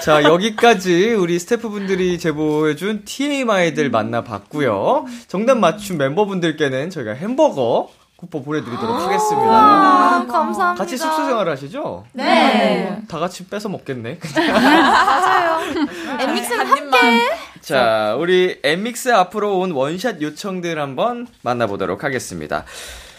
[0.02, 5.06] 자, 여기까지 우리 스태프분들이 제보해준 TMI들 만나봤고요.
[5.28, 7.90] 정답 맞춘 멤버분들께는 저희가 햄버거
[8.22, 9.50] 쿠폰 보내드리도록 하겠습니다.
[9.50, 10.76] 아, 감사합니다.
[10.76, 12.06] 같이 숙소 생활 하시죠?
[12.14, 13.02] 네.
[13.08, 14.20] 다 같이 뺏어 먹겠네.
[16.20, 17.30] 엠믹스는 함께.
[17.62, 22.64] 자, 우리 엠믹스 앞으로 온 원샷 요청들 한번 만나보도록 하겠습니다.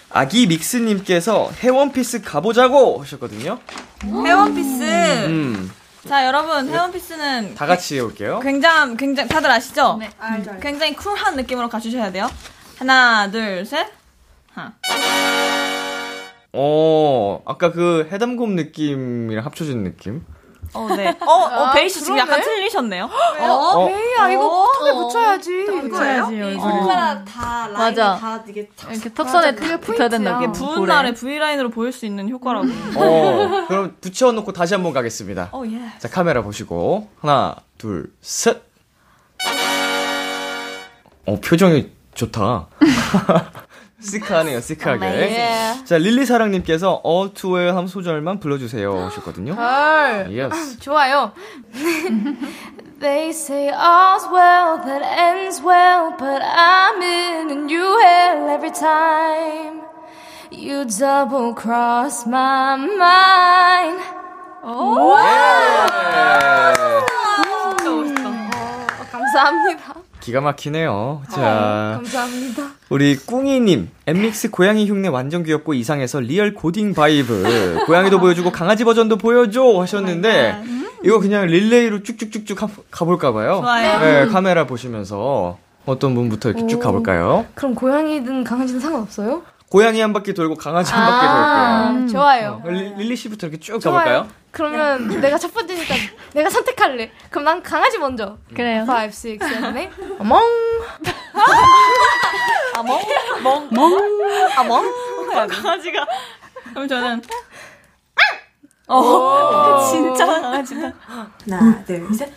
[0.08, 3.58] 아기 믹스님께서 해원피스 가보자고 하셨거든요.
[4.04, 4.82] 헤원피스.
[5.26, 5.72] 음,
[6.08, 8.38] 자, 여러분, 헤원피스는 다 같이 해볼게요.
[8.38, 9.96] 굉장히, 굉장히, 다들 아시죠?
[9.98, 10.10] 네.
[10.60, 12.30] 굉장히 쿨한 느낌으로 가주셔야 돼요.
[12.78, 14.01] 하나, 둘, 셋.
[16.54, 20.24] 어, 아까 그 해담곰 느낌이랑 합쳐진 느낌?
[20.74, 21.08] 어, 네.
[21.20, 23.04] 어, 어, 베이 씨 지금 약간 틀리셨네요.
[23.40, 25.64] 어, 베이야, 이거 턱에 붙여야지.
[25.66, 26.58] 붙여야지, 얼굴에.
[26.58, 28.16] 손가락 다 라인이 맞아.
[28.16, 30.42] 다 이게 탁 이렇게 턱선에 붙어야 된다고.
[30.44, 30.86] 이게 부은 볼에.
[30.86, 32.66] 날에 V라인으로 보일 수 있는 효과라고.
[32.96, 35.50] 어, 그럼 붙여놓고 다시 한번 가겠습니다.
[35.52, 35.78] 어, 예.
[35.98, 37.08] 자, 카메라 보시고.
[37.20, 38.62] 하나, 둘, 셋.
[41.26, 42.68] 어, 표정이 좋다.
[44.02, 45.06] 시크하네요, 시크하게.
[45.06, 45.84] 네.
[45.84, 49.54] 자, 릴리사랑님께서 어투의 한 소절만 불러주세요 하셨거든요.
[49.54, 50.28] 헐.
[50.30, 50.78] Yes.
[50.80, 51.32] 좋아요.
[53.00, 59.82] They say all's well that ends well, but I'm in a new hell every time.
[60.52, 64.00] You double cross my mind.
[64.62, 65.16] 오!
[67.82, 69.94] 어, 감사합니다.
[70.20, 71.22] 기가 막히네요.
[71.30, 72.71] 자, 감사합니다.
[72.88, 77.84] 우리 꿍이님, 엔믹스 고양이 흉내 완전 귀엽고 이상해서 real 고딩 vibe.
[77.86, 80.62] 고양이도 보여주고 강아지 버전도 보여줘 하셨는데,
[81.04, 83.60] 이거 그냥 릴레이로 쭉쭉쭉쭉 가- 가볼까봐요.
[83.62, 83.98] 좋아요.
[84.00, 86.80] 네, 카메라 보시면서 어떤 분부터 이렇게 쭉 오.
[86.80, 87.46] 가볼까요?
[87.54, 89.42] 그럼 고양이든 강아지든 상관없어요?
[89.70, 92.04] 고양이 한 바퀴 돌고 강아지 한 바퀴 돌게요.
[92.04, 92.62] 아, 좋아요.
[92.62, 93.96] 어, 리, 릴리 씨부터 이렇게 쭉 좋아요.
[93.96, 94.28] 가볼까요?
[94.50, 95.94] 그러면 내가 첫 번째니까
[96.34, 97.10] 내가 선택할래.
[97.30, 98.36] 그럼 난 강아지 먼저.
[98.54, 98.84] 그래요.
[98.86, 99.90] 5, 6, 7, 8.
[100.18, 100.42] 어멍.
[102.74, 103.00] 아멍?
[103.42, 103.68] 멍?
[103.70, 103.98] 멍?
[104.56, 104.84] 아멍?
[105.30, 106.06] 강아지가.
[106.70, 107.22] 그럼 저는.
[108.88, 110.92] 어, 진짜 강아지가.
[111.06, 112.32] 하나, 둘, 셋.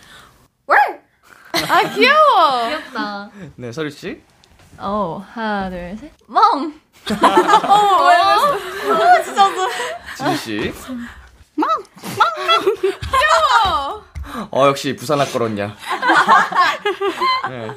[1.69, 2.67] 아, 귀여워.
[2.67, 3.29] 귀엽다.
[3.55, 4.21] 네, 서리 씨.
[4.77, 6.11] 어, 하나, 둘, 셋.
[6.27, 6.73] 멍!
[7.67, 9.49] 어, 아, 진짜.
[10.17, 10.73] 지민 씨.
[11.55, 11.69] 멍!
[13.11, 14.03] 귀여워.
[14.51, 15.75] 어, 역시 부산 학거렸냐.
[17.49, 17.71] 네.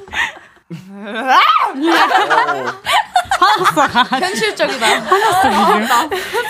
[3.39, 3.87] 화났어.
[4.19, 4.87] 현실적이다.
[4.87, 5.89] 화났어, 지금.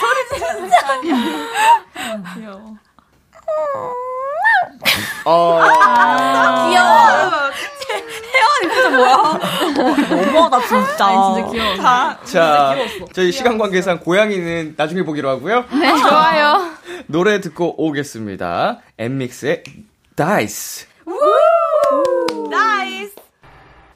[0.01, 1.01] 소리 진짜.
[2.35, 2.77] 귀여워.
[5.25, 5.61] 어.
[6.69, 7.49] 귀여워.
[8.35, 9.14] 해원이 표정 뭐야?
[10.09, 11.07] 너무하다, 진짜.
[11.07, 11.77] 아니, 진짜 귀여워.
[11.77, 12.19] 다.
[12.25, 12.75] 자,
[13.12, 15.64] 저희 시간 관계상 고양이는 나중에 보기로 하고요.
[15.73, 16.71] 네, 좋아요.
[17.07, 18.81] 노래 듣고 오겠습니다.
[18.99, 19.62] 엔믹스의
[20.16, 20.87] DICE.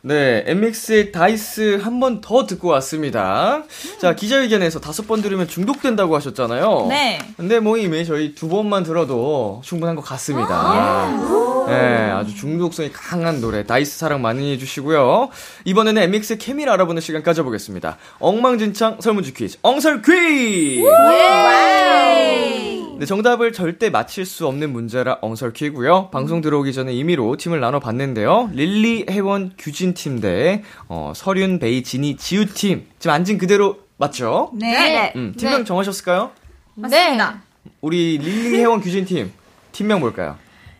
[0.04, 3.62] 네, 엔믹스의 DICE 한 번 더 듣고 왔습니다.
[4.00, 6.86] 자, 기자회견에서 다섯 번 들으면 중독된다고 하셨잖아요.
[6.88, 7.20] 네.
[7.36, 11.08] 근데 뭐 이미 저희 두 번만 들어도 충분한 것 같습니다.
[11.68, 15.28] 네, 아주 중독성이 강한 노래 DICE 사랑 많이 해주시고요.
[15.64, 17.98] 이번에는 엠믹스의 케미를 알아보는 시간 가져보겠습니다.
[18.18, 20.82] 엉망진창 설문지 퀴즈, 엉설 퀴즈!
[23.02, 26.10] 네, 정답을 절대 맞힐 수 없는 문제라 엉설 퀴고요.
[26.10, 28.50] 방송 들어오기 전에 임의로 팀을 나눠봤는데요.
[28.52, 32.86] 릴리, 해원, 규진 팀 대, 어, 설윤, 배이, 지니, 지우 팀.
[33.00, 34.52] 지금 앉은 그대로 맞죠?
[34.54, 35.12] 네.
[35.16, 35.64] 음, 팀명 네.
[35.64, 36.30] 정하셨을까요?
[36.76, 37.42] 맞습니다.
[37.80, 39.32] 우리 릴리, 해원, 규진 팀.
[39.72, 40.38] 팀명 뭘까요?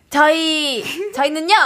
[0.09, 1.57] 저희, 저희는요.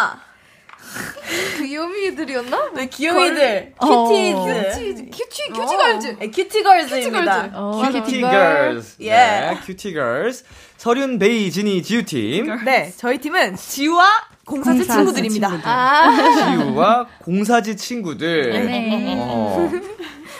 [1.58, 2.70] 귀요미들이었나?
[2.74, 3.74] 네, 귀요미들.
[3.78, 4.04] 어.
[4.08, 5.10] Cuties.
[5.10, 6.16] Cutie, Cutie Girls.
[6.18, 7.50] 네, Cutie Girls입니다.
[7.54, 8.96] 어, Cutie Girls.
[9.00, 9.10] 예.
[9.10, 10.44] 네, Cutie Girls.
[10.76, 12.64] 설윤, 배이, 지니, 지우 팀.
[12.64, 14.06] 네, 저희 팀은 지우와
[14.44, 15.48] 공사즈 공사즈 친구들입니다.
[15.48, 15.68] 친구들.
[15.70, 16.56] 아.
[16.56, 18.50] 지우와 공사즈 친구들.
[18.66, 19.14] 네.
[19.18, 19.70] 어,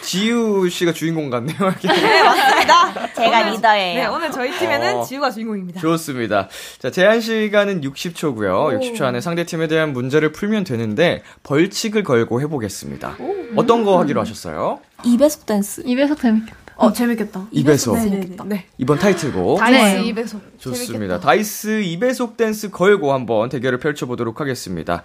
[0.07, 1.59] 지우 씨가 주인공 같네요.
[1.83, 3.13] 네, 맞습니다.
[3.13, 4.01] 제가 리더예요.
[4.01, 5.03] 네, 오늘 저희 팀에는 어.
[5.03, 5.81] 지우가 주인공입니다.
[5.81, 6.49] 좋습니다.
[6.79, 8.79] 자, 제한 시간은 60초고요.
[8.81, 13.17] 60초 안에 상대 팀에 대한 문제를 풀면 되는데 벌칙을 걸고 해보겠습니다.
[13.57, 14.79] 어떤 거 하기로 하셨어요?
[14.99, 15.83] 2배속 댄스.
[15.83, 16.57] 2배속 재밌겠다.
[16.77, 17.49] 어, 재밌겠다.
[17.53, 17.95] 2배속.
[17.95, 18.37] 네네네.
[18.45, 18.67] 네.
[18.79, 19.59] 이번 타이틀곡.
[19.61, 20.13] DICE 네.
[20.13, 20.41] 2배속.
[20.59, 21.19] 좋습니다.
[21.19, 25.03] DICE 2배속 댄스 걸고 한번 대결을 펼쳐보도록 하겠습니다.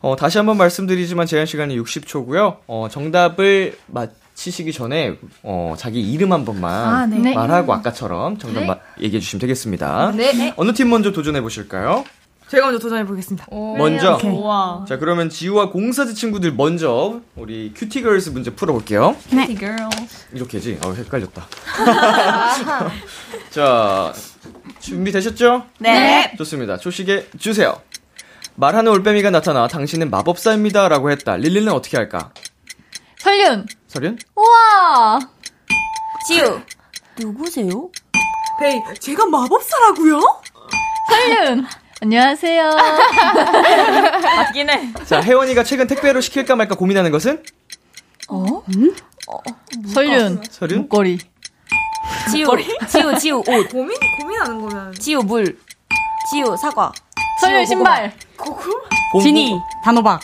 [0.00, 2.58] 어, 다시 한번 말씀드리지만 제한 시간이 60초고요.
[2.68, 7.18] 어, 정답을 맞 히시기 전에 어, 자기 이름 한 번만 아, 네.
[7.18, 7.34] 네.
[7.34, 8.66] 말하고 아까처럼 정답 네.
[8.66, 10.12] 마- 얘기해 주시면 되겠습니다.
[10.16, 10.52] 네.
[10.56, 12.04] 어느 팀 먼저 도전해 보실까요?
[12.48, 13.46] 제가 먼저 도전해 보겠습니다.
[13.50, 14.18] 먼저.
[14.22, 14.84] 우와.
[14.86, 19.16] 자, 그러면 지우와 공사지 친구들 먼저 우리 큐티걸스 문제 풀어볼게요.
[19.32, 19.48] 네.
[20.32, 20.78] 이렇게지?
[20.84, 21.46] 어, 헷갈렸다.
[23.50, 24.12] 자,
[24.80, 25.64] 준비 되셨죠?
[25.78, 26.32] 네.
[26.36, 26.76] 좋습니다.
[26.76, 27.80] 초식에 주세요.
[28.56, 30.88] 말하는 올빼미가 나타나 당신은 마법사입니다.
[30.88, 31.36] 라고 했다.
[31.36, 32.30] 릴리는 어떻게 할까?
[33.24, 33.66] 설윤!
[33.88, 34.18] 설윤?
[34.36, 35.18] 우와!
[36.26, 36.60] 지우.
[37.18, 37.90] 누구세요?
[38.60, 40.20] 베이, 제가 마법사라고요?
[41.08, 41.66] 설윤!
[42.02, 42.70] 안녕하세요.
[44.36, 44.92] 맞긴 해.
[45.06, 47.42] 자, 혜원이가 최근 택배로 시킬까 말까 고민하는 것은?
[48.28, 48.62] 어?
[49.94, 50.42] 설윤!
[50.50, 50.80] 설윤?
[50.82, 51.18] 목걸이.
[52.30, 52.46] 지우.
[52.86, 53.68] 지우, 지우, 옷.
[53.72, 54.92] 고민, 고민하는 거면.
[54.96, 55.58] 지우, 물.
[56.30, 56.92] 지우, 사과.
[57.40, 58.12] 설윤 신발!
[59.12, 60.20] 봄- 지니, 단호박.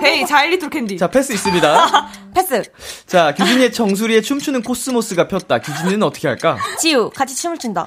[0.00, 0.98] 배이, 자일리톨 캔디.
[0.98, 2.10] 자, 패스 있습니다.
[2.34, 2.62] 패스.
[3.06, 5.60] 자, 규진이의 정수리에 춤추는 코스모스가 폈다.
[5.60, 6.58] 규진이는 어떻게 할까?
[6.78, 7.86] 지우, 같이 춤을 춘다.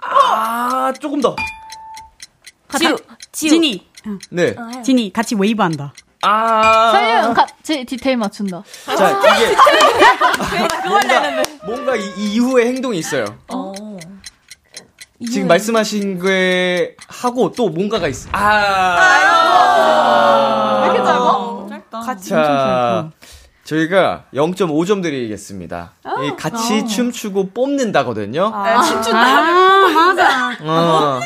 [0.00, 1.34] 아, 조금 더.
[2.78, 2.96] 지우,
[3.32, 3.50] 지우.
[3.50, 3.86] 지니.
[4.30, 4.54] 네.
[4.84, 5.94] 지니, 같이 웨이브한다.
[6.22, 6.90] 아.
[6.92, 7.34] 설윤!
[7.34, 8.62] 같이 디테일 맞춘다.
[8.96, 9.56] 자, 이게.
[10.88, 13.24] 뭔가, 뭔가 이, 이 이후에 행동이 있어요.
[15.30, 18.28] 지금 말씀하신 게 하고 또 뭔가가 있어.
[18.32, 20.00] 아.
[20.82, 21.66] 왜 이렇게 짧아?
[21.70, 22.18] 짧다.
[22.18, 23.10] 자,
[23.64, 25.92] 저희가 0.5점 드리겠습니다.
[26.24, 26.84] 이 같이 어.
[26.84, 28.52] 춤추고 뽑는다거든요.
[28.54, 29.18] 아, 춤춘다.
[29.18, 30.56] 아, 맞아.
[30.60, 31.20] 어.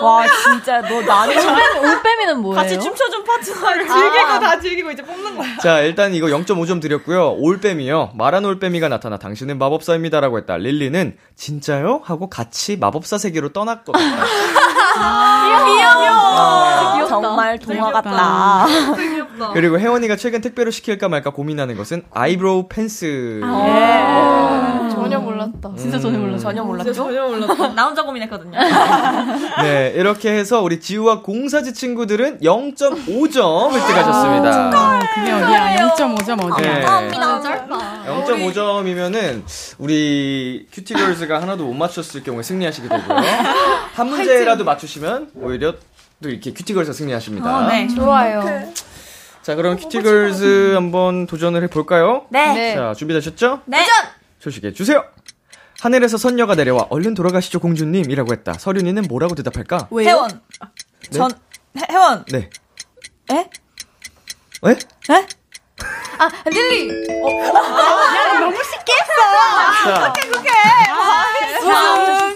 [0.00, 2.62] 와 진짜 너 나는 올빼미는 뭐예요?
[2.62, 5.56] 같이 춤춰준 파트너를 즐기고 다 즐기고 이제 뽑는 거야.
[5.58, 7.32] 자, 일단 이거 0.5점 드렸고요.
[7.32, 8.12] 올빼미요.
[8.14, 10.56] 말한 올빼미가 나타나 당신은 마법사입니다라고 했다.
[10.56, 12.00] 릴리는 진짜요?
[12.04, 14.00] 하고 같이 마법사 세계로 떠났거든요.
[14.96, 18.66] 아, 정말 동화 같다.
[19.52, 23.40] 그리고 해원이가 최근 택배로 시킬까 말까 고민하는 것은 eyebrow pencil.
[24.90, 25.72] 전혀 몰랐다.
[25.76, 26.42] 진짜 전혀 몰랐어.
[26.42, 26.92] 전혀 몰랐죠?
[26.92, 27.68] 전혀 몰랐다.
[27.74, 28.58] 나 혼자 고민했거든요.
[29.62, 35.00] 네, 이렇게 해서 우리 지우와 공사즈 친구들은 0.5점 획득하셨습니다.
[35.14, 35.76] 그게 어디야?
[35.94, 36.78] 0.5점 어디야?
[36.78, 36.84] 네.
[37.16, 38.04] 아, 짧다.
[38.06, 39.42] 0.5점이면은
[39.78, 43.16] 우리 Cutie Girls가 하나도 못 맞췄을 경우에 승리하시게 되고요.
[43.94, 45.74] 한 문제라도 맞추시면 오히려
[46.22, 47.68] 또 이렇게 Cutie Girls가 승리하십니다.
[47.68, 47.88] 네.
[47.88, 48.72] 좋아요.
[49.42, 52.26] 자, 그럼 Cutie Girls 한번 도전을 해볼까요?
[52.30, 52.52] 네.
[52.52, 52.74] 네.
[52.74, 53.62] 자, 준비되셨죠?
[53.64, 53.86] 네.
[54.38, 55.04] 시작해 주세요.
[55.80, 58.52] 하늘에서 선녀가 내려와 얼른 돌아가시죠 공주님이라고 했다.
[58.52, 59.88] 설윤이는 뭐라고 대답할까?
[59.98, 60.42] 해원.
[61.10, 61.30] 전,
[61.78, 62.24] 혜- 혜원.
[62.26, 62.50] 네.
[63.32, 63.48] 에?
[64.62, 64.72] 왜?
[64.72, 65.26] 에?
[66.18, 66.90] 아, 릴리!
[69.84, 70.12] 자,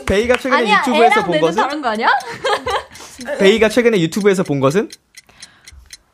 [0.07, 2.09] 베이가 최근에 아니야, 유튜브에서 본 것은 다른 거 아니야?
[3.39, 4.91] 베이가 최근에 유튜브에서 본 것은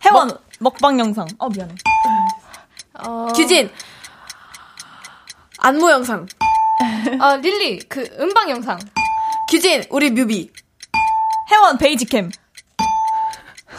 [0.05, 0.31] 혜원.
[0.63, 1.27] 먹 방 영상.
[1.39, 1.75] 어, 미안해.
[3.07, 3.71] 어, 규진
[5.59, 6.27] 안무 영상.
[7.19, 8.79] 아, 릴리, 그 음방 영상.
[9.51, 10.51] 규진 우리 뮤비.
[11.51, 12.31] 해원 베이지 캠.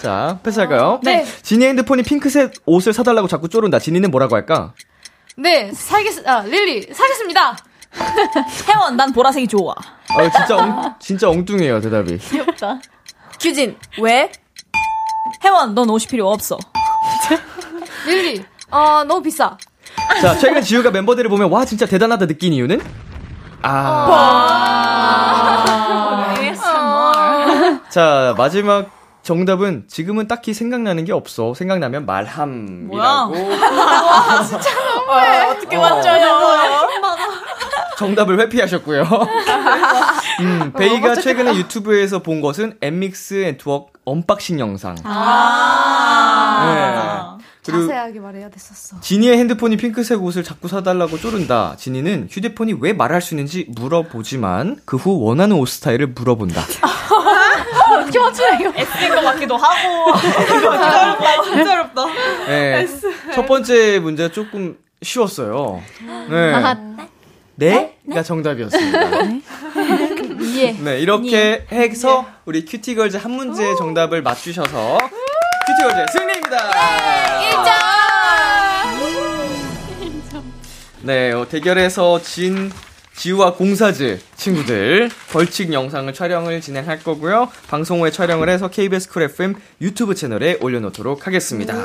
[0.01, 0.99] 자 패스할까요?
[1.03, 1.25] 네.
[1.43, 3.77] 지니 핸드폰이 핑크색 옷을 사달라고 자꾸 쪼른다.
[3.77, 4.73] 지니는 뭐라고 할까?
[5.37, 7.55] 네, 살겠, 아, 릴리, 사겠습니다!
[8.67, 9.73] 해원 난 보라색이 좋아.
[10.09, 12.17] 아 진짜 엉, 진짜 엉뚱해요 대답이.
[12.17, 12.79] 귀엽다.
[13.41, 14.31] 규진 왜?
[15.43, 16.59] 해원 넌 옷이 필요 없어.
[18.05, 19.57] 릴리, 어, 너무 비싸.
[20.21, 22.79] 자 최근 지우가 멤버들을 보면 와 진짜 대단하다 느낀 이유는
[23.63, 25.25] 아.
[27.89, 28.91] 자 마지막
[29.23, 31.55] 정답은 지금은 딱히 생각나는 게 없어.
[31.55, 33.35] 생각나면 말함이라고.
[35.51, 36.80] 어떻게 맞춰요?
[38.01, 39.03] 정답을 회피하셨고요.
[40.41, 44.95] 음, 베이가 최근에 유튜브에서 본 것은 엠믹스 앤트웍 언박싱 영상.
[45.03, 46.65] 아.
[46.65, 47.45] 네.
[47.63, 48.99] 그리고 자세하게 말해야 됐었어.
[49.01, 51.75] 지니의 핸드폰이 핑크색 옷을 자꾸 사달라고 쪼른다.
[51.77, 56.59] 지니는 휴대폰이 왜 말할 수 있는지 물어보지만 그 후 원하는 옷 스타일을 물어본다.
[58.01, 58.73] 어떻게 맞추냐, 이거.
[58.75, 60.11] S인 것 같기도 하고.
[61.45, 62.05] 진짜 어렵다.
[62.47, 62.87] 네.
[63.35, 65.81] 첫 번째 문제 조금 쉬웠어요.
[66.29, 66.53] 네.
[67.61, 67.97] 아, 네?
[68.11, 68.99] 가 정답이었습니다.
[70.57, 70.71] 예.
[70.71, 74.97] 네, 이렇게 해서 우리 큐티걸즈 한 문제 정답을 맞추셔서
[75.67, 76.57] Cutie Girls 승리입니다.
[77.51, 77.91] 1점!
[81.03, 82.71] 네, 어, 대결에서 진
[83.15, 87.49] 지우와 공사즈 친구들 벌칙 영상을 촬영을 진행할 거고요.
[87.67, 91.75] 방송 후에 촬영을 해서 KBS Cool FM 유튜브 채널에 올려놓도록 하겠습니다.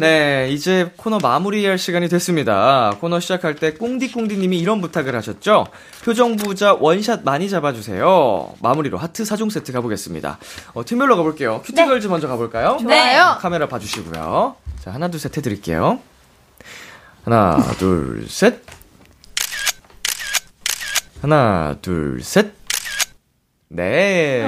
[0.00, 2.96] 네, 이제 코너 마무리할 시간이 됐습니다.
[3.00, 5.66] 코너 시작할 때 꽁디꽁디님이 이런 부탁을 하셨죠.
[6.02, 8.54] 표정 부자 원샷 많이 잡아주세요.
[8.62, 10.38] 마무리로 하트 4종 세트 가보겠습니다.
[10.72, 11.60] 어, 팀별로 가볼게요.
[11.66, 12.78] 큐티걸즈 먼저 가볼까요?
[12.80, 13.36] 좋아요.
[13.40, 14.56] 카메라 봐주시고요.
[14.82, 16.00] 자, 하나, 둘, 셋 해드릴게요.
[17.24, 18.62] 하나, 둘, 셋.
[21.20, 22.54] 하나, 둘, 셋.
[23.68, 24.46] 네.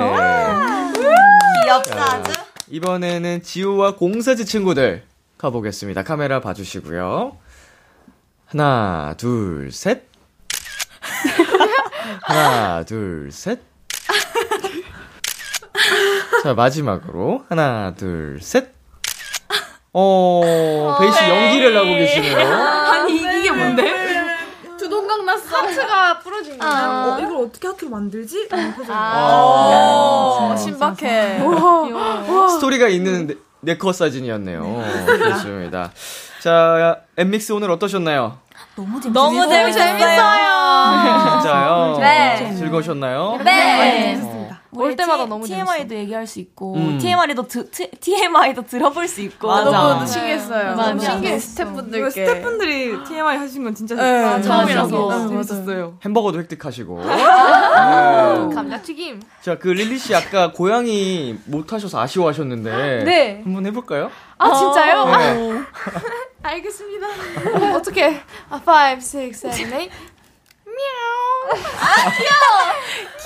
[1.65, 2.33] 귀엽다 아주.
[2.71, 5.05] 이번에는 지우와 공사지 친구들
[5.43, 6.05] 가보겠습니다.
[6.05, 7.37] 카메라 봐주시고요.
[8.47, 10.05] 하나, 둘, 셋.
[12.23, 13.59] 하나, 둘, 셋.
[16.45, 17.45] 자, 마지막으로.
[17.49, 18.73] 하나, 둘, 셋.
[19.93, 22.39] 어, 베이씨 연기를 하고 계시네요.
[22.57, 23.93] 아니 이게 뭔데?
[24.79, 25.57] 두동강 났어.
[25.57, 27.17] 하트가 부러진 거야.
[27.17, 28.49] 어, 이걸 어떻게 하트로 만들지?
[28.49, 28.87] 표정이.
[28.91, 30.55] 아.
[30.57, 31.41] 신박해.
[32.55, 34.85] 스토리가 있는 네- 네컷 사진이었네요.
[35.31, 35.93] 좋습니다.
[36.41, 38.39] 자, 엠믹스 오늘 어떠셨나요?
[39.13, 39.99] 너무 재밌어요.
[41.41, 41.99] 진짜요?
[42.01, 42.55] 네.
[42.57, 43.39] 즐거우셨나요?
[43.45, 44.21] 네.
[44.75, 46.99] 올 때마다 너무 TMI도 얘기할 수 있고 음.
[46.99, 49.71] TMI도 드, TMI도 들어볼 수 있고 맞아.
[49.71, 50.77] 너무 신기했어요.
[50.77, 51.15] 맞아.
[51.19, 52.11] 이거 스태프분들께.
[52.11, 55.29] 스태프분들이 TMI 하신 건 진짜 네, 처음이라서 맞아요.
[55.29, 55.99] 재밌었어요.
[56.05, 57.05] 햄버거도 획득하시고.
[57.05, 57.17] 네.
[58.55, 59.23] 감자튀김.
[59.43, 63.05] 자, 그 릴리 씨 아까 고양이 못 하셔서 아쉬워하셨는데.
[63.05, 63.41] 네.
[63.45, 64.11] 한번 해볼까요?
[64.39, 65.05] 아, 진짜요?
[65.07, 65.63] 네.
[66.43, 67.07] 알겠습니다.
[67.77, 68.21] 어떻게?
[68.51, 69.33] 아, 5, 6, 7,
[69.71, 69.79] 8.
[69.81, 71.57] 미야오.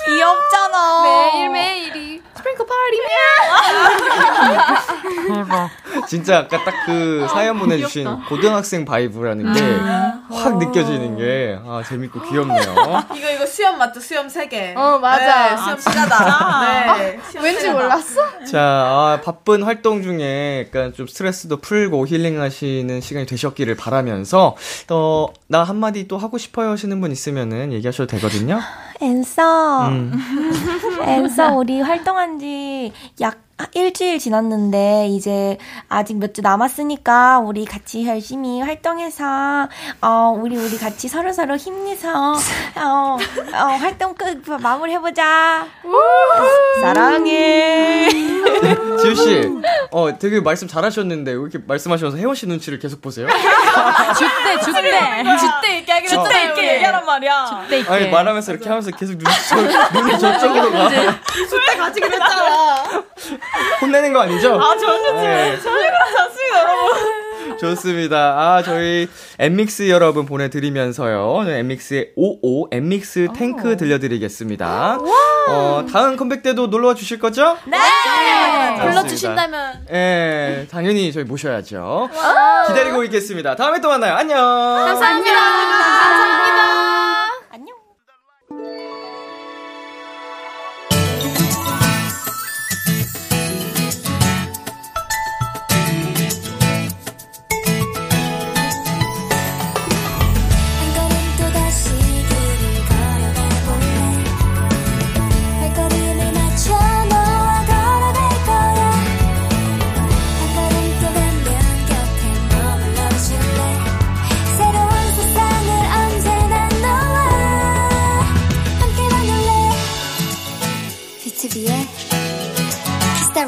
[0.05, 1.03] 귀엽잖아.
[1.03, 3.01] 매일매일이 sprinkle party
[5.27, 5.69] 미야오.
[6.07, 9.77] 진짜 아까 딱 그 사연 보내주신 고등학생 vibe라는 게
[10.29, 12.75] 확 느껴지는 게, 아, 재밌고 귀엽네요.
[13.15, 13.99] 이거 이거 수염 맞죠?
[13.99, 14.75] 수염 3개.
[14.77, 15.49] 어, 맞아.
[15.49, 16.61] 네, 수염 시가다.
[16.97, 17.19] 네.
[17.29, 17.81] 수염 왠지 세가다.
[17.81, 18.21] 몰랐어?
[18.45, 24.55] 자, 아, 바쁜 활동 중에 약간 좀 스트레스도 풀고 힐링하시는 시간이 되셨기를 바라면서,
[24.85, 28.59] 또, 나 한마디 또 하고 싶어요 하시는 분 있으면은 얘기하셔도 되거든요.
[28.99, 30.13] 앤서, 음.
[31.05, 32.91] 앤서 우리 활동한 지
[33.21, 35.57] 약 일주일 지났는데 이제
[35.89, 39.67] 아직 몇 주 남았으니까 우리 같이 열심히 활동해서
[40.01, 45.65] 어 우리 우리 같이 서로 서로 힘내서 어, 어 활동 끝 마무리해 보자.
[46.81, 48.09] 사랑해.
[49.01, 49.49] 지우 씨,
[49.91, 53.27] 어, 되게 말씀 잘하셨는데, 왜 이렇게 말씀하시면서 혜원 씨 눈치를 계속 보세요?
[53.27, 54.81] 주대, 주대.
[55.37, 56.73] 주때 얘기하기로 주대 했잖아요, 있게.
[56.75, 57.61] 얘기하란 말이야.
[57.63, 57.91] 주대 있게.
[57.93, 59.55] 아니, 말하면서 이렇게 하면서 계속 저,
[59.99, 60.89] 눈이 저쪽으로 가.
[60.89, 63.03] 주때 가지기로 했잖아.
[63.81, 64.59] 혼내는 거 아니죠?
[64.59, 65.57] 아, 전혀 네.
[65.61, 67.57] 전혀 그렇지 않습니다, 여러분.
[67.57, 68.17] 좋습니다.
[68.37, 69.07] 아, 저희
[69.39, 71.45] 엠믹스 여러분 보내드리면서요.
[71.47, 74.99] 엠믹스의 55 엠믹스 탱크 들려드리겠습니다.
[75.49, 77.57] 어, 다음 컴백 때도 놀러와 주실 거죠?
[77.65, 77.77] 네!
[78.81, 79.87] 불러주신다면.
[79.91, 82.09] 예, 당연히 저희 모셔야죠.
[82.67, 83.55] 기다리고 있겠습니다.
[83.55, 84.13] 다음에 또 만나요.
[84.15, 84.37] 안녕.
[84.37, 85.31] 감사합니다.
[85.31, 86.63] 감사합니다.
[86.63, 87.06] 한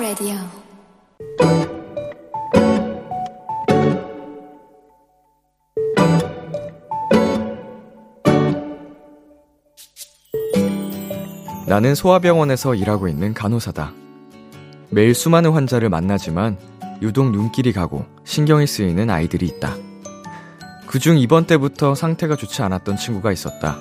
[0.10, 0.34] 라디오
[11.68, 13.94] 나는 소아병원에서 일하고 있는 간호사다.
[14.90, 16.58] 매일 수많은 환자를 만나지만
[17.04, 19.76] 유독 눈길이 가고 신경이 쓰이는 아이들이 있다.
[20.88, 23.78] 그중 이번 때부터 상태가 좋지 않았던 친구가 있었다.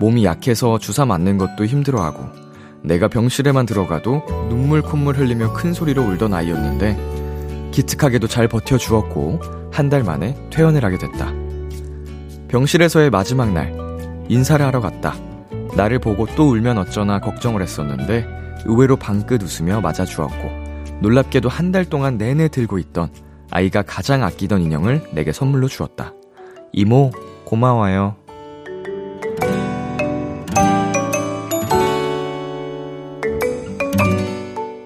[0.00, 2.43] 몸이 약해서 주사 맞는 것도 힘들어하고
[2.84, 9.40] 내가 병실에만 들어가도 눈물 콧물 흘리며 큰 소리로 울던 아이였는데 기특하게도 잘 버텨주었고
[9.72, 11.32] 한 달 만에 퇴원을 하게 됐다.
[12.48, 13.74] 병실에서의 마지막 날
[14.28, 15.14] 인사를 하러 갔다.
[15.76, 18.24] 나를 보고 또 울면 어쩌나 걱정을 했었는데
[18.66, 20.64] 의외로 방긋 웃으며 맞아주었고
[21.00, 23.08] 놀랍게도 한 달 동안 내내 들고 있던
[23.50, 26.12] 아이가 가장 아끼던 인형을 내게 선물로 주었다.
[26.72, 27.10] 이모,
[27.44, 28.14] 고마워요.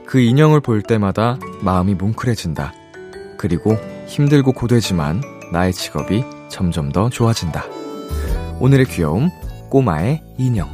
[0.09, 2.73] 그 인형을 볼 때마다 마음이 뭉클해진다.
[3.37, 5.21] 그리고 힘들고 고되지만
[5.53, 7.67] 나의 직업이 점점 더 좋아진다.
[8.59, 9.29] 오늘의 귀여움,
[9.69, 10.71] 꼬마의 인형.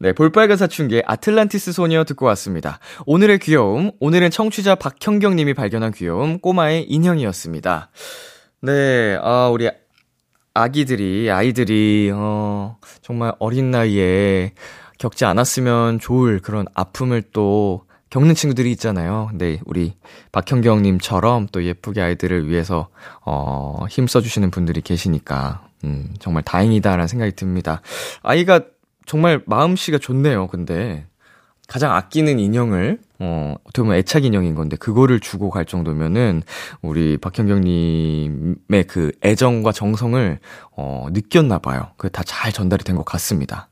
[0.00, 2.80] 네, 볼빨간 사춘기의 아틀란티스 소녀 듣고 왔습니다.
[3.06, 7.90] 오늘의 귀여움, 오늘은 청취자 박형경 님이 발견한 귀여움, 꼬마의 인형이었습니다.
[8.62, 9.70] 네, 아, 우리
[10.58, 14.52] 아기들이, 아이들이, 어, 정말 어린 나이에
[14.98, 19.28] 겪지 않았으면 좋을 그런 아픔을 또 겪는 친구들이 있잖아요.
[19.30, 19.94] 근데 우리
[20.32, 22.88] 박형경님처럼 또 예쁘게 아이들을 위해서,
[23.24, 27.82] 어, 힘써주시는 분들이 계시니까, 음, 정말 다행이다라는 생각이 듭니다.
[28.22, 28.60] 아이가
[29.06, 31.06] 정말 마음씨가 좋네요, 근데.
[31.68, 36.42] 가장 아끼는 인형을, 어, 어떻게 보면 애착 인형인 건데, 그거를 주고 갈 정도면은,
[36.82, 40.38] 우리 박현경 님의 그 애정과 정성을,
[40.76, 41.90] 어, 느꼈나 봐요.
[41.98, 43.68] 그게 다 잘 전달이 된 것 같습니다.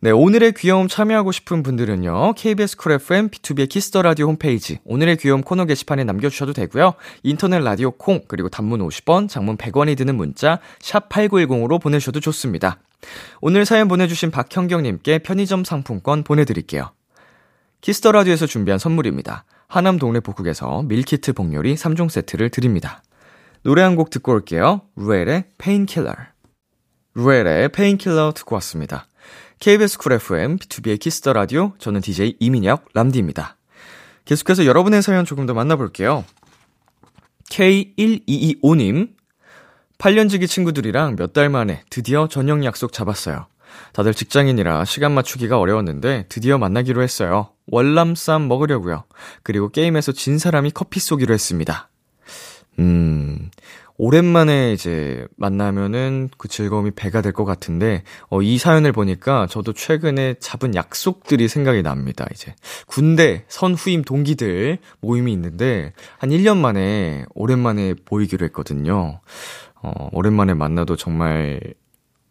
[0.00, 5.42] 네, 오늘의 귀여움 참여하고 싶은 분들은요, KBS 쿨 FM, B2B의 키스터 라디오 홈페이지, 오늘의 귀여움
[5.42, 10.58] 코너 게시판에 남겨 주셔도 되고요, 인터넷 라디오 콩, 그리고 단문 50원, 장문 100원이 드는 문자,
[10.80, 12.78] 샵 8910으로 보내주셔도 좋습니다.
[13.40, 16.90] 오늘 사연 보내 주신 박형경님께 편의점 상품권 보내 드릴게요.
[17.80, 19.44] Kiss the Radio에서 준비한 선물입니다.
[19.68, 23.02] 하남 동네 복국에서 밀키트 복요리 3종 세트를 드립니다.
[23.62, 24.82] 노래 한 곡 듣고 올게요.
[24.96, 26.14] Ruel의 Painkiller.
[27.14, 29.06] Ruel의 Painkiller 듣고 왔습니다.
[29.58, 33.56] KBS 쿨 FM, B2B의 키스터 라디오, 저는 DJ 이민혁, 람디입니다.
[34.26, 36.24] 계속해서 여러분의 사연 조금 더 만나볼게요.
[37.50, 39.14] K1225님,
[39.98, 43.46] 8년 지기 친구들이랑 몇 달 만에 드디어 저녁 약속 잡았어요.
[43.92, 47.50] 다들 직장인이라 시간 맞추기가 어려웠는데 드디어 만나기로 했어요.
[47.68, 49.04] 월남쌈 먹으려고요.
[49.42, 51.88] 그리고 게임에서 진 사람이 커피 쏘기로 했습니다.
[52.78, 53.50] 음,
[53.98, 60.34] 오랜만에 이제 만나면은 그 즐거움이 배가 될 것 같은데, 어, 이 사연을 보니까 저도 최근에
[60.38, 62.26] 잡은 약속들이 생각이 납니다.
[62.32, 62.54] 이제
[62.86, 69.20] 군대 선후임 동기들 모임이 있는데, 한 1년 만에 오랜만에 보이기로 했거든요.
[69.82, 71.60] 어, 오랜만에 만나도 정말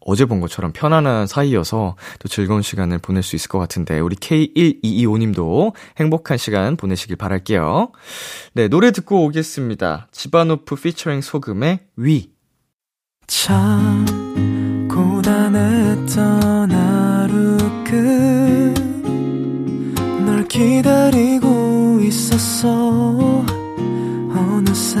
[0.06, 5.74] 어제 본 것처럼 편안한 사이여서 또 즐거운 시간을 보낼 수 있을 것 같은데 우리 K1225님도
[5.98, 7.90] 행복한 시간 보내시길 바랄게요.
[8.54, 10.06] 네, 노래 듣고 오겠습니다.
[10.12, 12.30] 지바노프 피처링 소금의 위.
[13.26, 14.06] 참
[14.88, 17.58] 고단했던 하루
[20.24, 23.44] 끝널 기다리고 있었어
[24.30, 25.00] 어느새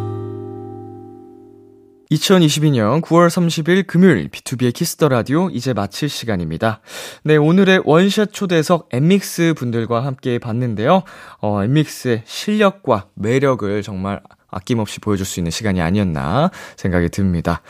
[2.11, 6.81] 2022년 9월 30일 금요일 B2B의 키스터 라디오 이제 마칠 시간입니다.
[7.23, 11.03] 네, 오늘의 원샷 초대석 엠믹스 분들과 함께 봤는데요.
[11.39, 17.61] 어, 엠믹스의 실력과 매력을 정말 아낌없이 보여줄 수 있는 시간이 아니었나 생각이 듭니다.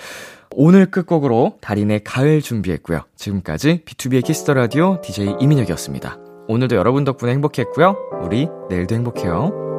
[0.53, 3.03] 오늘 끝곡으로 다린의 가을 준비했고요.
[3.15, 6.17] 지금까지 B2B의 키스터 라디오 DJ 이민혁이었습니다.
[6.47, 7.95] 오늘도 여러분 덕분에 행복했고요.
[8.23, 9.70] 우리 내일도 행복해요.